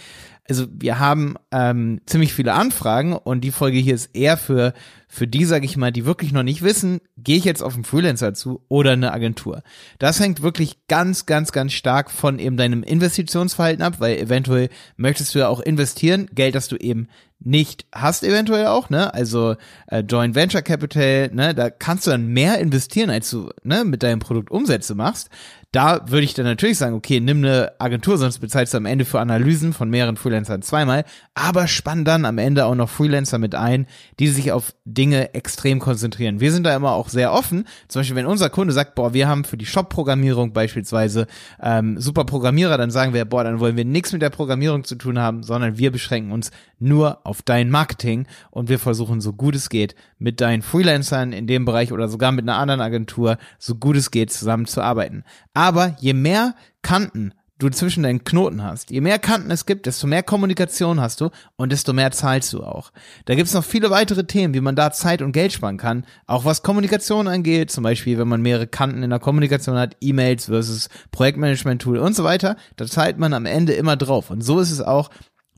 also 0.47 0.67
wir 0.69 0.99
haben 0.99 1.35
ähm, 1.51 2.01
ziemlich 2.05 2.33
viele 2.33 2.53
Anfragen 2.53 3.13
und 3.13 3.41
die 3.41 3.51
Folge 3.51 3.79
hier 3.79 3.95
ist 3.95 4.15
eher 4.15 4.37
für 4.37 4.73
für 5.07 5.27
die, 5.27 5.45
sage 5.45 5.65
ich 5.65 5.77
mal, 5.77 5.91
die 5.91 6.05
wirklich 6.05 6.31
noch 6.31 6.43
nicht 6.43 6.61
wissen, 6.61 6.99
gehe 7.17 7.37
ich 7.37 7.45
jetzt 7.45 7.63
auf 7.63 7.75
einen 7.75 7.83
Freelancer 7.83 8.33
zu 8.33 8.61
oder 8.67 8.91
eine 8.91 9.13
Agentur. 9.13 9.63
Das 9.99 10.19
hängt 10.19 10.41
wirklich 10.41 10.87
ganz, 10.87 11.25
ganz, 11.25 11.51
ganz 11.51 11.73
stark 11.73 12.11
von 12.11 12.39
eben 12.39 12.57
deinem 12.57 12.83
Investitionsverhalten 12.83 13.83
ab, 13.83 13.95
weil 13.99 14.17
eventuell 14.17 14.69
möchtest 14.97 15.35
du 15.35 15.39
ja 15.39 15.47
auch 15.47 15.59
investieren, 15.59 16.27
Geld, 16.33 16.55
das 16.55 16.67
du 16.67 16.75
eben 16.77 17.07
nicht 17.39 17.85
hast 17.93 18.23
eventuell 18.23 18.67
auch, 18.67 18.89
ne? 18.89 19.13
Also 19.13 19.55
äh, 19.87 19.99
Joint 19.99 20.35
Venture 20.35 20.61
Capital, 20.61 21.29
ne? 21.33 21.53
Da 21.53 21.69
kannst 21.69 22.07
du 22.07 22.11
dann 22.11 22.27
mehr 22.27 22.59
investieren, 22.59 23.09
als 23.09 23.29
du 23.29 23.49
ne 23.63 23.83
mit 23.83 24.03
deinem 24.03 24.19
Produkt 24.19 24.49
Umsätze 24.49 24.95
machst 24.95 25.29
da 25.75 25.99
würde 26.07 26.23
ich 26.23 26.33
dann 26.33 26.45
natürlich 26.45 26.77
sagen, 26.77 26.95
okay, 26.95 27.19
nimm 27.19 27.39
eine 27.39 27.73
Agentur, 27.79 28.17
sonst 28.17 28.39
bezahlst 28.39 28.73
du 28.73 28.77
am 28.77 28.85
Ende 28.85 29.03
für 29.03 29.19
Analysen 29.19 29.73
von 29.73 29.89
mehreren 29.89 30.15
Freelancern 30.15 30.61
zweimal, 30.61 31.03
aber 31.33 31.67
spann 31.67 32.05
dann 32.05 32.23
am 32.23 32.37
Ende 32.37 32.63
auch 32.65 32.75
noch 32.75 32.89
Freelancer 32.89 33.39
mit 33.39 33.55
ein, 33.55 33.85
die 34.17 34.29
sich 34.29 34.53
auf 34.53 34.73
Dinge 34.95 35.33
extrem 35.33 35.79
konzentrieren. 35.79 36.39
Wir 36.39 36.51
sind 36.51 36.63
da 36.63 36.75
immer 36.75 36.91
auch 36.91 37.09
sehr 37.09 37.31
offen. 37.31 37.67
Zum 37.87 37.99
Beispiel, 37.99 38.15
wenn 38.15 38.25
unser 38.25 38.49
Kunde 38.49 38.73
sagt, 38.73 38.95
boah, 38.95 39.13
wir 39.13 39.27
haben 39.27 39.43
für 39.43 39.57
die 39.57 39.65
Shop-Programmierung 39.65 40.53
beispielsweise 40.53 41.27
ähm, 41.61 41.99
super 41.99 42.25
Programmierer, 42.25 42.77
dann 42.77 42.89
sagen 42.89 43.13
wir, 43.13 43.25
boah, 43.25 43.43
dann 43.43 43.59
wollen 43.59 43.77
wir 43.77 43.85
nichts 43.85 44.11
mit 44.13 44.21
der 44.21 44.29
Programmierung 44.29 44.83
zu 44.83 44.95
tun 44.95 45.19
haben, 45.19 45.43
sondern 45.43 45.77
wir 45.77 45.91
beschränken 45.91 46.31
uns 46.31 46.51
nur 46.79 47.19
auf 47.25 47.41
dein 47.41 47.69
Marketing 47.69 48.25
und 48.49 48.69
wir 48.69 48.79
versuchen 48.79 49.21
so 49.21 49.33
gut 49.33 49.55
es 49.55 49.69
geht 49.69 49.95
mit 50.17 50.41
deinen 50.41 50.61
Freelancern 50.61 51.33
in 51.33 51.47
dem 51.47 51.65
Bereich 51.65 51.91
oder 51.91 52.07
sogar 52.07 52.31
mit 52.31 52.43
einer 52.43 52.57
anderen 52.57 52.81
Agentur 52.81 53.37
so 53.59 53.75
gut 53.75 53.95
es 53.97 54.11
geht 54.11 54.31
zusammenzuarbeiten. 54.31 55.23
Aber 55.53 55.95
je 55.99 56.13
mehr 56.13 56.55
Kanten 56.81 57.33
du 57.57 57.69
zwischen 57.69 58.03
deinen 58.03 58.23
Knoten 58.23 58.63
hast, 58.63 58.91
je 58.91 59.01
mehr 59.01 59.19
Kanten 59.19 59.49
es 59.49 59.65
gibt, 59.65 59.85
desto 59.85 60.07
mehr 60.07 60.23
Kommunikation 60.23 60.99
hast 60.99 61.21
du 61.21 61.29
und 61.55 61.71
desto 61.71 61.93
mehr 61.93 62.11
zahlst 62.11 62.51
du 62.51 62.63
auch. 62.63 62.91
Da 63.25 63.35
gibt 63.35 63.47
es 63.47 63.53
noch 63.53 63.63
viele 63.63 63.89
weitere 63.89 64.25
Themen, 64.25 64.53
wie 64.53 64.61
man 64.61 64.75
da 64.75 64.91
Zeit 64.91 65.21
und 65.21 65.31
Geld 65.31 65.53
sparen 65.53 65.77
kann, 65.77 66.05
auch 66.27 66.43
was 66.43 66.63
Kommunikation 66.63 67.27
angeht, 67.27 67.71
zum 67.71 67.83
Beispiel, 67.83 68.17
wenn 68.17 68.27
man 68.27 68.41
mehrere 68.41 68.67
Kanten 68.67 69.03
in 69.03 69.09
der 69.09 69.19
Kommunikation 69.19 69.77
hat, 69.77 69.95
E-Mails 70.01 70.45
versus 70.45 70.89
Projektmanagement-Tool 71.11 71.97
und 71.97 72.15
so 72.15 72.23
weiter, 72.23 72.57
da 72.75 72.85
zahlt 72.85 73.17
man 73.17 73.33
am 73.33 73.45
Ende 73.45 73.73
immer 73.73 73.95
drauf. 73.95 74.29
Und 74.29 74.41
so 74.41 74.59
ist 74.59 74.71
es 74.71 74.81
auch 74.81 75.09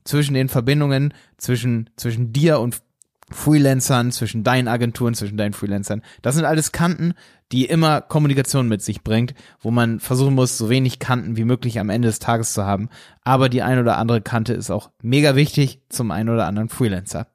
zwischen 0.04 0.36
den 0.36 0.50
Verbindungen 0.50 1.14
zwischen, 1.38 1.90
zwischen 1.98 2.32
dir 2.32 2.60
und 2.60 2.82
Freelancern, 3.30 4.12
zwischen 4.12 4.44
deinen 4.44 4.68
Agenturen, 4.68 5.14
zwischen 5.14 5.38
deinen 5.38 5.54
Freelancern. 5.54 6.02
Das 6.22 6.36
sind 6.36 6.46
alles 6.46 6.72
Kanten, 6.72 7.14
die 7.52 7.66
immer 7.66 8.02
Kommunikation 8.02 8.68
mit 8.68 8.82
sich 8.82 9.04
bringt, 9.04 9.34
wo 9.60 9.72
man 9.72 10.00
versuchen 10.00 10.34
muss, 10.34 10.58
so 10.58 10.70
wenig 10.70 11.00
Kanten 11.00 11.38
wie 11.38 11.44
möglich 11.44 11.80
am 11.80 11.90
Ende 11.90 12.08
des 12.08 12.20
Tages 12.20 12.54
zu 12.54 12.66
haben. 12.66 12.90
Aber 13.24 13.50
die 13.50 13.62
ein 13.62 13.80
oder 13.80 13.98
andere 13.98 14.22
Kante 14.22 14.54
ist 14.54 14.72
auch 14.72 14.92
mega 15.02 15.36
wichtig 15.36 15.82
zum 15.90 16.12
einen 16.12 16.30
oder 16.30 16.46
anderen 16.46 16.70
Freelancer. 16.70 17.28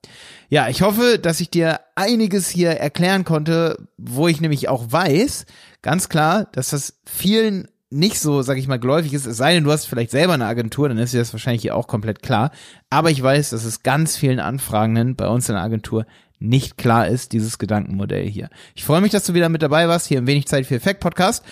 Ja, 0.48 0.68
ich 0.68 0.82
hoffe, 0.82 1.18
dass 1.18 1.40
ich 1.40 1.50
dir 1.50 1.80
einiges 1.94 2.48
hier 2.48 2.70
erklären 2.70 3.24
konnte, 3.24 3.88
wo 3.96 4.28
ich 4.28 4.40
nämlich 4.40 4.68
auch 4.68 4.90
weiß, 4.90 5.46
ganz 5.82 6.08
klar, 6.08 6.46
dass 6.52 6.70
das 6.70 7.00
vielen 7.06 7.68
nicht 7.92 8.18
so, 8.18 8.42
sag 8.42 8.58
ich 8.58 8.68
mal, 8.68 8.78
geläufig 8.78 9.12
ist, 9.12 9.26
es 9.26 9.36
sei 9.36 9.54
denn, 9.54 9.64
du 9.64 9.70
hast 9.70 9.86
vielleicht 9.86 10.10
selber 10.10 10.34
eine 10.34 10.46
Agentur, 10.46 10.88
dann 10.88 10.98
ist 10.98 11.12
dir 11.12 11.18
das 11.18 11.32
wahrscheinlich 11.32 11.62
hier 11.62 11.76
auch 11.76 11.86
komplett 11.86 12.22
klar. 12.22 12.50
Aber 12.90 13.10
ich 13.10 13.22
weiß, 13.22 13.50
dass 13.50 13.64
es 13.64 13.82
ganz 13.82 14.16
vielen 14.16 14.40
Anfragenden 14.40 15.14
bei 15.14 15.28
uns 15.28 15.48
in 15.48 15.54
der 15.54 15.64
Agentur 15.64 16.06
nicht 16.38 16.76
klar 16.76 17.06
ist, 17.06 17.32
dieses 17.32 17.58
Gedankenmodell 17.58 18.28
hier. 18.28 18.48
Ich 18.74 18.84
freue 18.84 19.00
mich, 19.00 19.12
dass 19.12 19.26
du 19.26 19.34
wieder 19.34 19.48
mit 19.48 19.62
dabei 19.62 19.88
warst, 19.88 20.08
hier 20.08 20.18
im 20.18 20.26
Wenig 20.26 20.46
Zeit 20.46 20.66
für 20.66 20.74
Effekt 20.74 21.00
Podcast. 21.00 21.44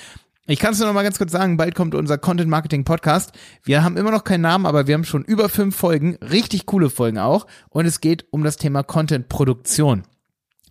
Ich 0.46 0.59
kann 0.59 0.72
es 0.72 0.79
nur 0.81 0.88
noch 0.88 0.94
mal 0.94 1.05
ganz 1.05 1.18
kurz 1.18 1.31
sagen, 1.31 1.57
bald 1.57 1.76
kommt 1.76 1.94
unser 1.94 2.18
Content 2.18 2.50
Marketing 2.50 2.85
Podcast. 2.85 3.33
Wir 3.62 3.85
haben 3.85 3.96
immer 3.96 4.11
noch 4.11 4.24
keinen 4.24 4.40
Namen, 4.40 4.66
aber 4.66 4.88
wir 4.88 4.94
haben 4.94 5.05
schon 5.05 5.22
über 5.24 5.48
fünf 5.48 5.76
Folgen, 5.76 6.16
richtig 6.16 6.66
coole 6.66 6.90
Folgen 6.90 7.18
auch. 7.18 7.46
Und 7.68 7.87
es 7.87 8.00
geht 8.00 8.24
um 8.31 8.42
das 8.42 8.57
Thema 8.57 8.83
Content 8.83 9.29
Produktion. 9.29 10.03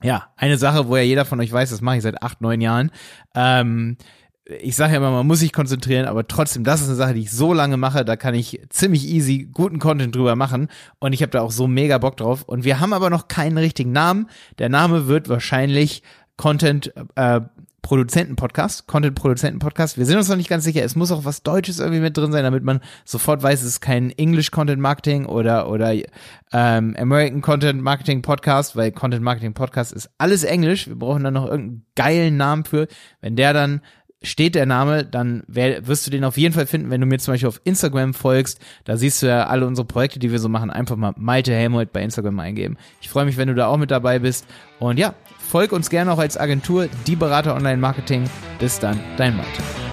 Ja, 0.01 0.29
eine 0.35 0.57
Sache, 0.57 0.87
wo 0.87 0.97
ja 0.97 1.03
jeder 1.03 1.25
von 1.25 1.39
euch 1.39 1.51
weiß, 1.51 1.69
das 1.69 1.81
mache 1.81 1.97
ich 1.97 2.03
seit 2.03 2.21
acht, 2.23 2.41
neun 2.41 2.59
Jahren. 2.59 2.91
Ähm, 3.35 3.97
ich 4.61 4.75
sage 4.75 4.93
ja 4.93 4.97
immer, 4.97 5.11
man 5.11 5.27
muss 5.27 5.39
sich 5.39 5.53
konzentrieren, 5.53 6.05
aber 6.05 6.27
trotzdem, 6.27 6.63
das 6.63 6.81
ist 6.81 6.87
eine 6.87 6.95
Sache, 6.95 7.13
die 7.13 7.21
ich 7.21 7.31
so 7.31 7.53
lange 7.53 7.77
mache, 7.77 8.03
da 8.03 8.15
kann 8.15 8.33
ich 8.33 8.59
ziemlich 8.69 9.07
easy 9.07 9.49
guten 9.51 9.79
Content 9.79 10.15
drüber 10.15 10.35
machen 10.35 10.69
und 10.99 11.13
ich 11.13 11.21
habe 11.21 11.31
da 11.31 11.41
auch 11.41 11.51
so 11.51 11.67
mega 11.67 11.97
Bock 11.97 12.17
drauf. 12.17 12.43
Und 12.43 12.63
wir 12.63 12.79
haben 12.79 12.93
aber 12.93 13.09
noch 13.09 13.27
keinen 13.27 13.57
richtigen 13.57 13.91
Namen. 13.91 14.27
Der 14.57 14.69
Name 14.69 15.07
wird 15.07 15.29
wahrscheinlich 15.29 16.01
Content 16.37 16.93
äh, 17.15 17.41
Produzenten-Podcast, 17.81 18.87
Content-Produzenten-Podcast. 18.87 19.97
Wir 19.97 20.05
sind 20.05 20.17
uns 20.17 20.29
noch 20.29 20.35
nicht 20.35 20.49
ganz 20.49 20.63
sicher. 20.63 20.83
Es 20.83 20.95
muss 20.95 21.11
auch 21.11 21.25
was 21.25 21.43
Deutsches 21.43 21.79
irgendwie 21.79 22.01
mit 22.01 22.15
drin 22.17 22.31
sein, 22.31 22.43
damit 22.43 22.63
man 22.63 22.81
sofort 23.05 23.41
weiß, 23.41 23.61
es 23.61 23.67
ist 23.67 23.81
kein 23.81 24.11
English 24.11 24.51
Content 24.51 24.81
Marketing 24.81 25.25
oder 25.25 25.69
oder 25.69 25.93
ähm, 26.51 26.95
American 26.97 27.41
Content 27.41 27.81
Marketing 27.81 28.21
Podcast, 28.21 28.75
weil 28.75 28.91
Content 28.91 29.23
Marketing 29.23 29.53
Podcast 29.53 29.93
ist 29.93 30.09
alles 30.17 30.43
Englisch. 30.43 30.87
Wir 30.87 30.97
brauchen 30.97 31.23
dann 31.23 31.33
noch 31.33 31.45
irgendeinen 31.45 31.85
geilen 31.95 32.37
Namen 32.37 32.65
für. 32.65 32.87
Wenn 33.21 33.35
der 33.35 33.53
dann 33.53 33.81
steht 34.21 34.55
der 34.55 34.65
Name, 34.65 35.05
dann 35.05 35.43
wirst 35.47 36.05
du 36.05 36.11
den 36.11 36.23
auf 36.23 36.37
jeden 36.37 36.53
Fall 36.53 36.67
finden, 36.67 36.89
wenn 36.89 37.01
du 37.01 37.07
mir 37.07 37.19
zum 37.19 37.33
Beispiel 37.33 37.47
auf 37.47 37.61
Instagram 37.63 38.13
folgst. 38.13 38.59
Da 38.83 38.97
siehst 38.97 39.21
du 39.21 39.27
ja 39.27 39.47
alle 39.47 39.65
unsere 39.65 39.85
Projekte, 39.85 40.19
die 40.19 40.31
wir 40.31 40.39
so 40.39 40.49
machen. 40.49 40.69
Einfach 40.69 40.95
mal 40.95 41.13
Malte 41.17 41.53
Helmut 41.53 41.93
bei 41.93 42.01
Instagram 42.01 42.39
eingeben. 42.39 42.77
Ich 43.01 43.09
freue 43.09 43.25
mich, 43.25 43.37
wenn 43.37 43.47
du 43.47 43.55
da 43.55 43.67
auch 43.67 43.77
mit 43.77 43.91
dabei 43.91 44.19
bist. 44.19 44.45
Und 44.79 44.99
ja, 44.99 45.13
folg 45.37 45.71
uns 45.71 45.89
gerne 45.89 46.11
auch 46.11 46.19
als 46.19 46.37
Agentur, 46.37 46.89
die 47.07 47.15
Berater 47.15 47.55
Online 47.55 47.77
Marketing. 47.77 48.29
Bis 48.59 48.79
dann, 48.79 48.99
dein 49.17 49.37
Malte. 49.37 49.88